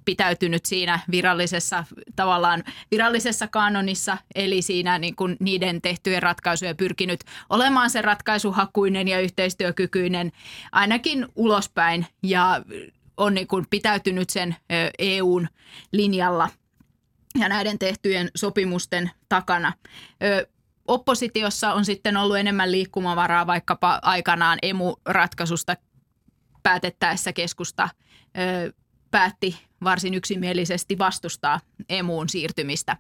[0.05, 1.83] pitäytynyt siinä virallisessa
[2.15, 9.19] tavallaan virallisessa kanonissa, eli siinä niin kuin niiden tehtyjen ratkaisuja pyrkinyt olemaan se ratkaisuhakuinen ja
[9.19, 10.31] yhteistyökykyinen
[10.71, 12.61] ainakin ulospäin ja
[13.17, 14.55] on niin kuin pitäytynyt sen
[14.99, 15.47] EUn
[15.91, 16.49] linjalla
[17.39, 19.73] ja näiden tehtyjen sopimusten takana.
[20.87, 25.75] Oppositiossa on sitten ollut enemmän liikkumavaraa vaikkapa aikanaan emu-ratkaisusta
[26.63, 27.89] päätettäessä keskusta
[28.37, 28.73] ö,
[29.11, 31.59] päätti varsin yksimielisesti vastustaa
[31.89, 32.97] emuun siirtymistä.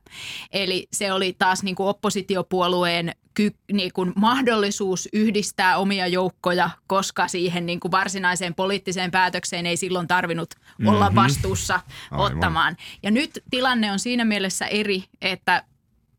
[0.51, 7.27] Eli se oli taas niin kuin oppositiopuolueen ky, niin kuin mahdollisuus yhdistää omia joukkoja, koska
[7.27, 10.55] siihen niin kuin varsinaiseen poliittiseen päätökseen ei silloin tarvinnut
[10.85, 11.15] olla mm-hmm.
[11.15, 11.79] vastuussa
[12.11, 12.33] Aivan.
[12.33, 12.77] ottamaan.
[13.03, 15.63] Ja nyt tilanne on siinä mielessä eri, että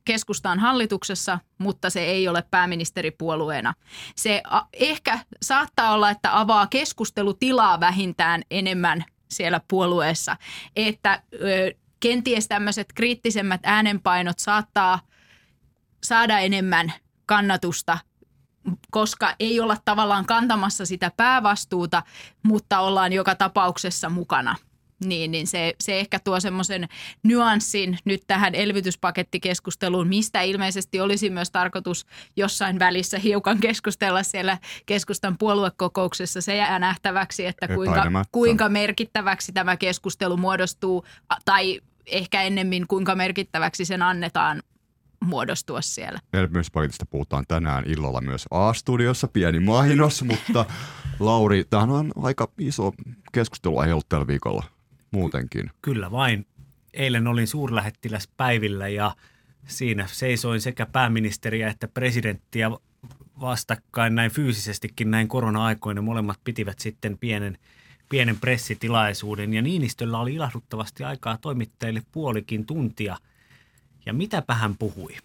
[0.05, 3.75] keskusta on hallituksessa, mutta se ei ole pääministeripuolueena.
[4.17, 4.43] Se
[4.73, 10.37] ehkä saattaa olla, että avaa keskustelutilaa vähintään enemmän siellä puolueessa,
[10.77, 11.39] että ö,
[12.01, 15.01] kenties tämmöiset kriittisemmät äänenpainot saattaa
[16.05, 16.93] saada enemmän
[17.27, 17.99] kannatusta
[18.91, 22.03] koska ei olla tavallaan kantamassa sitä päävastuuta,
[22.43, 24.57] mutta ollaan joka tapauksessa mukana–
[25.05, 26.89] niin, niin se, se ehkä tuo semmoisen
[27.23, 35.39] nyanssin nyt tähän elvytyspakettikeskusteluun, mistä ilmeisesti olisi myös tarkoitus jossain välissä hiukan keskustella siellä keskustan
[35.39, 36.41] puoluekokouksessa.
[36.41, 41.05] Se jää nähtäväksi, että kuinka, kuinka merkittäväksi tämä keskustelu muodostuu
[41.45, 44.63] tai ehkä ennemmin kuinka merkittäväksi sen annetaan
[45.23, 46.21] muodostua siellä.
[46.33, 50.65] Elpymispaketista puhutaan tänään illalla myös A-studiossa, pieni mainos, mutta
[51.21, 52.93] Lauri, tämähän on aika iso
[53.33, 54.65] keskustelu ollut tällä viikolla
[55.11, 55.71] muutenkin.
[55.83, 56.47] Kyllä vain.
[56.95, 59.17] Eilen olin suurlähettiläs päivillä ja
[59.67, 62.71] siinä seisoin sekä pääministeriä että presidenttiä
[63.41, 66.03] vastakkain näin fyysisestikin näin korona-aikoina.
[66.03, 67.59] Molemmat pitivät sitten pienen,
[68.09, 73.17] pienen pressitilaisuuden ja Niinistöllä oli ilahduttavasti aikaa toimittajille puolikin tuntia.
[74.07, 75.17] Ja mitäpä hän puhui?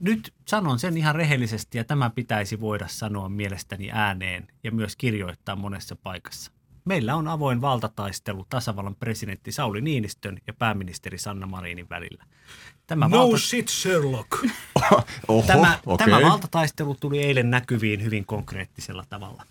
[0.00, 5.56] Nyt sanon sen ihan rehellisesti ja tämä pitäisi voida sanoa mielestäni ääneen ja myös kirjoittaa
[5.56, 6.52] monessa paikassa.
[6.84, 12.24] Meillä on avoin valtataistelu tasavallan presidentti Sauli Niinistön ja pääministeri Sanna Marinin välillä.
[12.86, 13.38] Tämä no valta...
[13.38, 14.28] shit, Sherlock.
[15.28, 16.06] Oho, tämä, okay.
[16.06, 19.42] tämä valtataistelu tuli eilen näkyviin hyvin konkreettisella tavalla.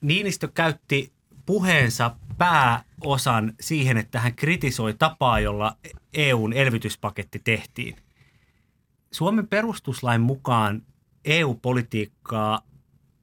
[0.00, 1.12] Niinistö käytti
[1.46, 5.76] puheensa pääosan siihen, että hän kritisoi tapaa, jolla
[6.14, 7.96] EUn elvytyspaketti tehtiin.
[9.10, 10.82] Suomen perustuslain mukaan
[11.24, 12.60] EU-politiikkaa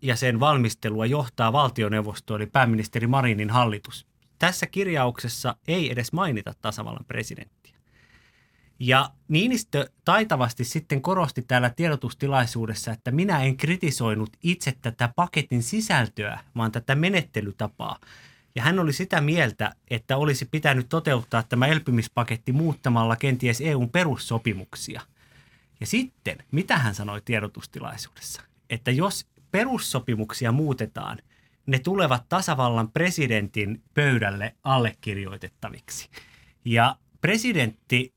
[0.01, 4.07] ja sen valmistelua johtaa valtioneuvosto eli pääministeri Marinin hallitus.
[4.39, 7.80] Tässä kirjauksessa ei edes mainita tasavallan presidenttiä.
[8.83, 16.39] Ja Niinistö taitavasti sitten korosti täällä tiedotustilaisuudessa, että minä en kritisoinut itse tätä paketin sisältöä,
[16.55, 17.99] vaan tätä menettelytapaa.
[18.55, 25.01] Ja hän oli sitä mieltä, että olisi pitänyt toteuttaa tämä elpymispaketti muuttamalla kenties EUn perussopimuksia.
[25.79, 28.41] Ja sitten, mitä hän sanoi tiedotustilaisuudessa?
[28.69, 31.17] Että jos perussopimuksia muutetaan,
[31.65, 36.09] ne tulevat tasavallan presidentin pöydälle allekirjoitettaviksi.
[36.65, 38.13] Ja presidentti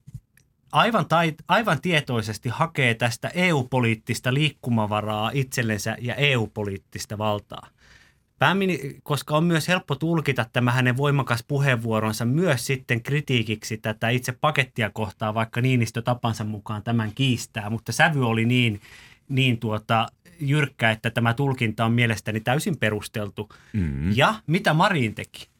[0.74, 7.68] aivan, tait, aivan tietoisesti hakee tästä EU-poliittista liikkumavaraa itsellensä ja EU-poliittista valtaa.
[8.38, 14.32] Päämini, koska on myös helppo tulkita tämä hänen voimakas puheenvuoronsa myös sitten kritiikiksi tätä itse
[14.32, 18.80] pakettia kohtaa, vaikka Niinistö tapansa mukaan tämän kiistää, mutta sävy oli niin,
[19.28, 20.06] niin tuota,
[20.40, 23.48] jyrkkä, että tämä tulkinta on mielestäni täysin perusteltu.
[23.72, 24.12] Mm-hmm.
[24.16, 25.53] Ja mitä Marin teki?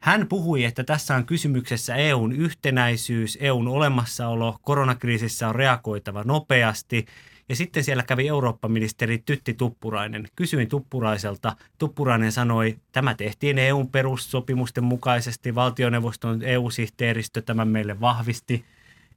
[0.00, 7.06] Hän puhui, että tässä on kysymyksessä EUn yhtenäisyys, EUn olemassaolo, koronakriisissä on reagoitava nopeasti.
[7.48, 10.28] Ja sitten siellä kävi Eurooppa-ministeri Tytti Tuppurainen.
[10.36, 11.56] Kysyin Tuppuraiselta.
[11.78, 18.64] Tuppurainen sanoi, tämä tehtiin EUn perussopimusten mukaisesti, valtioneuvoston EU-sihteeristö tämän meille vahvisti.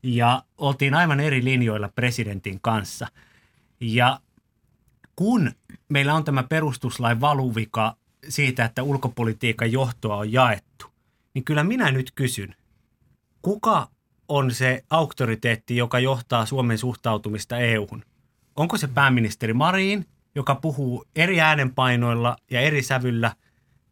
[0.03, 3.07] Ja oltiin aivan eri linjoilla presidentin kanssa.
[3.79, 4.19] Ja
[5.15, 5.51] kun
[5.89, 7.95] meillä on tämä perustuslain valuvika
[8.27, 10.85] siitä, että ulkopolitiikan johtoa on jaettu,
[11.33, 12.55] niin kyllä minä nyt kysyn,
[13.41, 13.89] kuka
[14.27, 18.05] on se auktoriteetti, joka johtaa Suomen suhtautumista EUhun?
[18.55, 20.05] Onko se pääministeri Marin
[20.35, 23.35] joka puhuu eri äänenpainoilla ja eri sävyllä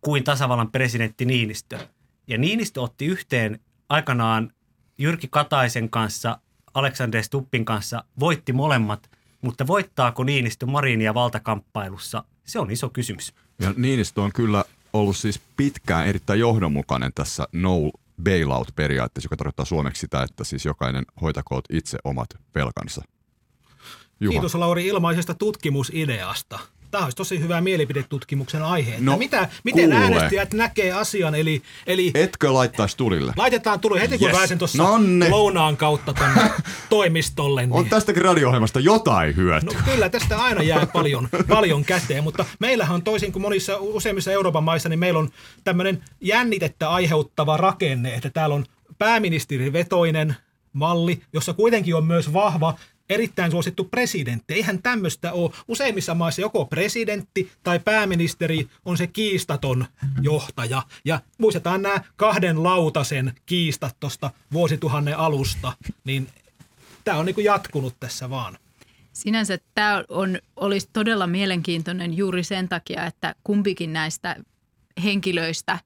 [0.01, 1.80] kuin tasavallan presidentti Niinistö.
[2.28, 3.59] Ja Niinistö otti yhteen
[3.89, 4.51] aikanaan
[4.97, 6.39] Jyrki Kataisen kanssa,
[6.73, 9.11] Alexander Stuppin kanssa, voitti molemmat,
[9.41, 12.23] mutta voittaako Niinistö Marinia valtakamppailussa?
[12.45, 13.34] Se on iso kysymys.
[13.60, 17.91] Ja Niinistö on kyllä ollut siis pitkään erittäin johdonmukainen tässä no
[18.24, 23.01] bailout-periaatteessa, joka tarkoittaa suomeksi sitä, että siis jokainen hoitakoot itse omat velkansa.
[24.20, 24.32] Juha.
[24.32, 26.60] Kiitos Lauri ilmaisesta tutkimusideasta.
[26.91, 28.95] Tämä olisi tosi hyvä mielipidetutkimuksen aihe.
[28.99, 30.03] No, mitä, miten kuule.
[30.03, 31.35] äänestäjät näkee asian?
[31.35, 33.33] Eli, eli Etkö laittaisi tulille?
[33.35, 34.38] Laitetaan tulille heti kun yes.
[34.38, 34.83] pääsen tuossa
[35.29, 36.51] lounaan kautta tuonne
[36.89, 37.61] toimistolle.
[37.61, 37.73] Niin...
[37.73, 39.77] On tästäkin radio-ohjelmasta jotain hyötyä.
[39.77, 44.31] No, kyllä, tästä aina jää paljon, paljon käteen, mutta meillähän on toisin kuin monissa useimmissa
[44.31, 45.29] Euroopan maissa, niin meillä on
[45.63, 48.65] tämmöinen jännitettä aiheuttava rakenne, että täällä on
[48.97, 50.35] pääministerivetoinen
[50.73, 52.73] malli, jossa kuitenkin on myös vahva
[53.10, 54.53] erittäin suosittu presidentti.
[54.53, 55.51] Eihän tämmöistä ole.
[55.68, 59.86] Useimmissa maissa joko presidentti tai pääministeri on se kiistaton
[60.22, 60.84] johtaja.
[61.05, 66.28] Ja muistetaan nämä kahden lautasen kiistat tuosta vuosituhannen alusta, niin
[67.03, 68.58] tämä on niin jatkunut tässä vaan.
[69.14, 74.36] Sinänsä tämä on, olisi todella mielenkiintoinen juuri sen takia, että kumpikin näistä
[75.03, 75.80] henkilöistä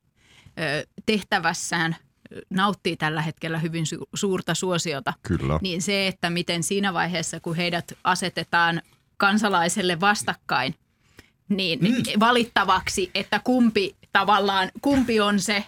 [1.06, 1.96] tehtävässään–
[2.50, 5.14] nauttii tällä hetkellä hyvin su- suurta suosiota.
[5.24, 5.60] Kyllä.
[5.62, 8.82] Niin se, että miten siinä vaiheessa, kun heidät asetetaan
[9.18, 10.76] kansalaiselle vastakkain,
[11.50, 12.20] niin mm.
[12.20, 15.66] valittavaksi, että kumpi tavallaan, kumpi on se,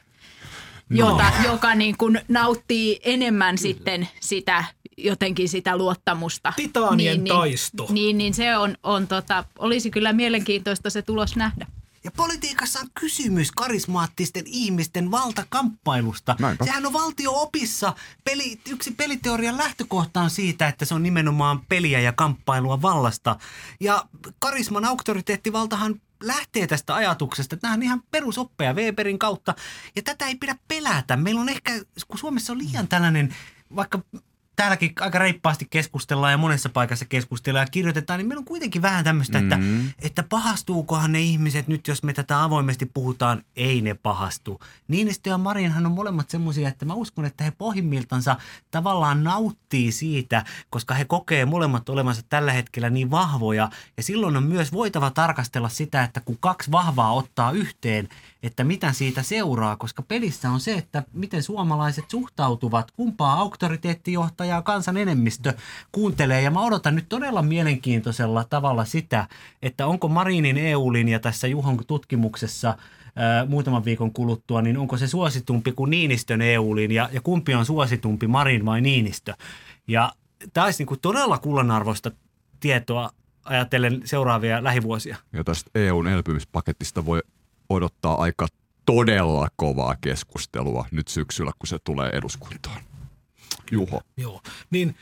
[0.89, 1.51] jota, no.
[1.51, 3.73] joka niin kuin nauttii enemmän Kyllä.
[3.73, 4.63] sitten sitä
[4.97, 6.53] jotenkin sitä luottamusta.
[6.55, 7.83] Titaanien niin, taisto.
[7.83, 11.67] Niin, niin, niin se on, on tota, olisi kyllä mielenkiintoista se tulos nähdä.
[12.03, 16.35] Ja politiikassa on kysymys karismaattisten ihmisten valtakamppailusta.
[16.39, 16.65] Näinpä.
[16.65, 17.93] Sehän on valtio-opissa.
[18.23, 23.35] Peli, yksi peliteorian lähtökohta on siitä, että se on nimenomaan peliä ja kamppailua vallasta.
[23.79, 24.05] Ja
[24.39, 29.55] karisman auktoriteettivaltahan lähtee tästä ajatuksesta, että nämä on ihan perusoppeja Weberin kautta.
[29.95, 31.17] Ja tätä ei pidä pelätä.
[31.17, 31.71] Meillä on ehkä,
[32.07, 33.35] kun Suomessa on liian tällainen,
[33.75, 33.99] vaikka
[34.55, 39.03] täälläkin aika reippaasti keskustellaan ja monessa paikassa keskustellaan ja kirjoitetaan, niin meillä on kuitenkin vähän
[39.03, 39.89] tämmöistä, että, mm.
[40.01, 44.59] että pahastuukohan ne ihmiset nyt, jos me tätä avoimesti puhutaan, ei ne pahastu.
[44.87, 48.35] Niinistö ja Marinhan on molemmat semmoisia, että mä uskon, että he pohjimmiltansa
[48.71, 53.69] tavallaan nauttii siitä, koska he kokee molemmat olevansa tällä hetkellä niin vahvoja.
[53.97, 58.09] Ja silloin on myös voitava tarkastella sitä, että kun kaksi vahvaa ottaa yhteen,
[58.43, 64.97] että mitä siitä seuraa, koska pelissä on se, että miten suomalaiset suhtautuvat, kumpaa auktoriteettijohtajaa kansan
[64.97, 65.53] enemmistö
[65.91, 66.41] kuuntelee.
[66.41, 69.27] Ja mä odotan nyt todella mielenkiintoisella tavalla sitä,
[69.61, 72.77] että onko Marinin EU-linja tässä Juhon tutkimuksessa
[73.15, 78.27] ää, muutaman viikon kuluttua, niin onko se suositumpi kuin Niinistön EU-linja ja kumpi on suositumpi,
[78.27, 79.33] Marin vai Niinistö.
[79.87, 80.11] Ja
[80.53, 82.11] tämä olisi niin kuin todella kullanarvoista
[82.59, 83.09] tietoa
[83.43, 85.17] ajatellen seuraavia lähivuosia.
[85.33, 87.21] Ja tästä EUn elpymispaketista voi
[87.73, 88.47] odottaa aika
[88.85, 92.81] todella kovaa keskustelua nyt syksyllä, kun se tulee eduskuntaan.
[93.71, 94.01] Juho.
[94.17, 94.95] Joo, niin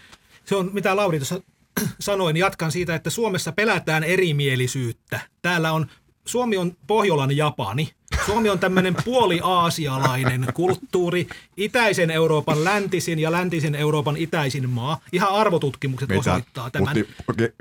[0.46, 1.42] se on mitä Lauri tuossa
[2.00, 5.20] sanoin, jatkan siitä, että Suomessa pelätään erimielisyyttä.
[5.42, 5.88] Täällä on,
[6.26, 7.90] Suomi on Pohjolan Japani–
[8.26, 15.00] Suomi on tämmöinen puoli-aasialainen kulttuuri, itäisen Euroopan läntisin ja läntisen Euroopan itäisin maa.
[15.12, 16.96] Ihan arvotutkimukset Meitä osoittaa tämän.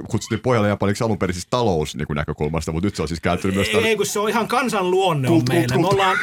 [0.09, 3.57] kutsuttiin pojalle japaniksi alun perin siis talous niin näkökulmasta, mutta nyt se on siis kääntynyt
[3.57, 3.68] myös...
[3.68, 5.74] Ei, kun se on ihan kansan luonne kult, on meille.
[5.74, 6.16] Kult, me ollaan,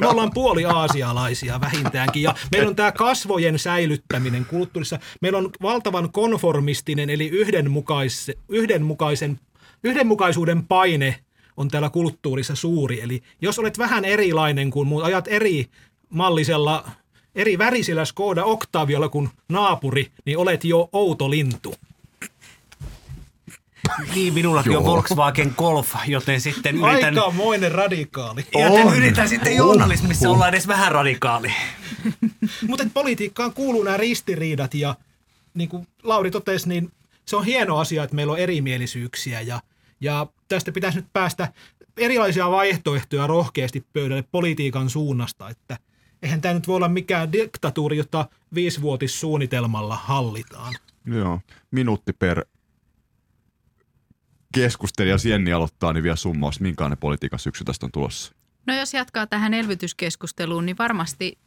[0.00, 2.22] me ollaan puoli-aasialaisia vähintäänkin.
[2.22, 4.98] Ja meillä on tämä kasvojen säilyttäminen kulttuurissa.
[5.20, 9.40] Meillä on valtavan konformistinen, eli yhdenmukais, yhdenmukaisen,
[9.84, 11.16] yhdenmukaisuuden paine–
[11.56, 13.00] on täällä kulttuurissa suuri.
[13.00, 15.66] Eli jos olet vähän erilainen kuin muut, ajat eri
[16.10, 16.90] mallisella,
[17.34, 21.74] eri värisellä Skoda Octavialla kuin naapuri, niin olet jo outo lintu.
[24.14, 24.80] Niin, minullakin Joo.
[24.80, 27.18] on Volkswagen Golf, joten sitten yritän...
[27.18, 28.46] Aikamoinen radikaali.
[28.52, 28.96] Joten on.
[28.96, 31.52] yritän sitten journalismissa olla edes vähän radikaali.
[32.68, 34.94] Mutta politiikkaan kuuluu nämä ristiriidat ja
[35.54, 36.92] niin kuin Lauri totesi, niin
[37.26, 39.60] se on hieno asia, että meillä on erimielisyyksiä ja–
[40.02, 41.52] ja tästä pitäisi nyt päästä
[41.96, 45.78] erilaisia vaihtoehtoja rohkeasti pöydälle politiikan suunnasta, että
[46.22, 50.74] eihän tämä nyt voi olla mikään diktatuuri, jota viisivuotissuunnitelmalla hallitaan.
[51.06, 51.40] Joo,
[51.70, 52.44] minuutti per
[54.54, 58.32] keskustelija Sienni aloittaa, niin vielä summaus, minkälainen politiikan syksy tästä on tulossa?
[58.66, 61.38] No jos jatkaa tähän elvytyskeskusteluun, niin varmasti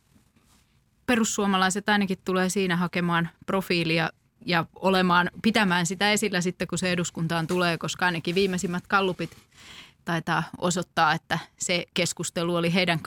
[1.06, 4.10] perussuomalaiset ainakin tulee siinä hakemaan profiilia
[4.46, 9.38] ja olemaan, pitämään sitä esillä sitten, kun se eduskuntaan tulee, koska ainakin viimeisimmät kallupit
[10.06, 13.00] taitaa osoittaa, että se keskustelu oli heidän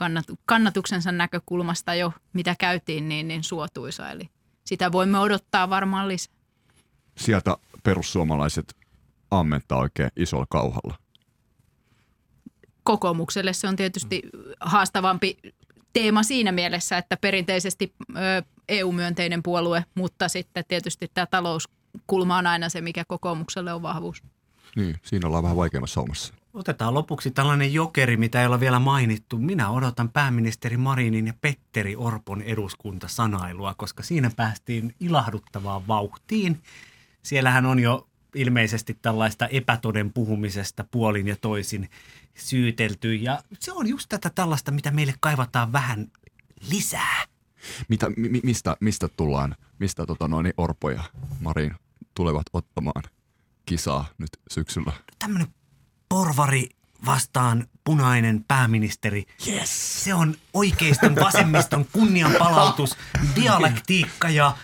[0.45, 4.11] kannatuksensa näkökulmasta jo, mitä käytiin, niin, niin suotuisa.
[4.11, 4.29] Eli
[4.65, 6.33] sitä voimme odottaa varmaan lisää.
[7.17, 8.75] Sieltä perussuomalaiset
[9.31, 10.97] ammentaa oikein isolla kauhalla.
[12.83, 14.21] Kokoomukselle se on tietysti
[14.59, 15.37] haastavampi
[15.93, 17.93] teema siinä mielessä, että perinteisesti
[18.69, 24.23] EU-myönteinen puolue, mutta sitten tietysti tämä talouskulma on aina se, mikä kokoomukselle on vahvuus.
[24.75, 26.33] Niin, siinä ollaan vähän vaikeammassa hommassa.
[26.53, 29.37] Otetaan lopuksi tällainen jokeri, mitä ei ole vielä mainittu.
[29.37, 36.61] Minä odotan pääministeri Marinin ja Petteri Orpon eduskuntasanailua, koska siinä päästiin ilahduttavaan vauhtiin.
[37.23, 41.89] Siellähän on jo ilmeisesti tällaista epätoden puhumisesta puolin ja toisin
[42.35, 43.15] syytelty.
[43.15, 46.11] Ja se on just tätä tällaista, mitä meille kaivataan vähän
[46.69, 47.25] lisää.
[47.87, 51.03] Mitä, mi, mistä, mistä tullaan, mistä tota noin, Orpo ja
[51.39, 51.75] Marin
[52.15, 53.03] tulevat ottamaan
[53.65, 54.93] kisaa nyt syksyllä?
[55.19, 55.47] Tämmöinen
[56.09, 56.69] porvari
[57.05, 59.25] vastaan punainen pääministeri.
[59.47, 60.03] Yes.
[60.03, 62.97] Se on oikeiston vasemmiston kunnianpalautus,
[63.35, 64.57] dialektiikka ja,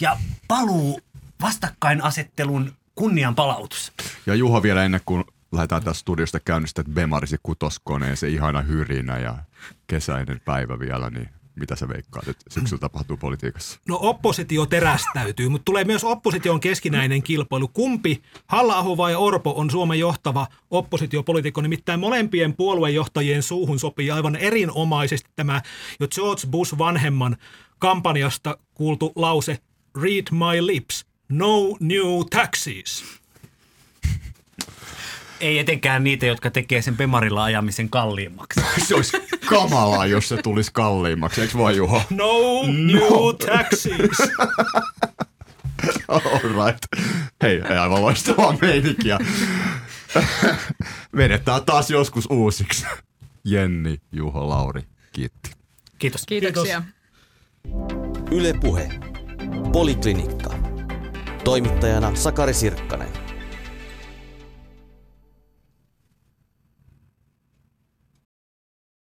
[0.00, 0.16] ja
[0.48, 1.00] paluu
[1.40, 3.92] vastakkainasettelun kunnianpalautus.
[4.26, 9.18] Ja Juha vielä ennen kuin lähdetään tästä studiosta käynnistä, että Bemarisi kutoskoneen, se ihana hyrinä
[9.18, 9.36] ja
[9.86, 11.28] kesäinen päivä vielä, niin
[11.58, 13.80] mitä sä veikkaat, että syksyllä tapahtuu politiikassa?
[13.88, 17.68] No oppositio terästäytyy, mutta tulee myös opposition keskinäinen kilpailu.
[17.68, 21.60] Kumpi, halla vai Orpo, on Suomen johtava oppositiopolitiikko?
[21.60, 25.62] Nimittäin molempien puoluejohtajien suuhun sopii aivan erinomaisesti tämä
[26.00, 27.36] jo George Bush vanhemman
[27.78, 29.58] kampanjasta kuultu lause
[30.02, 33.17] Read my lips, no new taxes.
[35.40, 38.60] Ei etenkään niitä, jotka tekee sen Bemarilla ajamisen kalliimmaksi.
[38.88, 39.16] Se olisi
[39.46, 42.02] kamalaa, jos se tulisi kalliimmaksi, eikö vaan Juha?
[42.10, 42.32] No,
[42.66, 44.18] new taxes.
[46.08, 46.78] All right.
[47.42, 49.18] Hei, ei aivan loistavaa meininkiä.
[51.16, 52.86] Vedetään taas joskus uusiksi.
[53.44, 54.82] Jenni, Juho, Lauri,
[55.12, 55.50] kiitti.
[55.98, 56.26] Kiitos.
[56.26, 56.82] Kiitoksia.
[58.30, 58.88] Yle Puhe.
[59.72, 60.50] Poliklinikka.
[61.44, 63.27] Toimittajana Sakari Sirkkanen.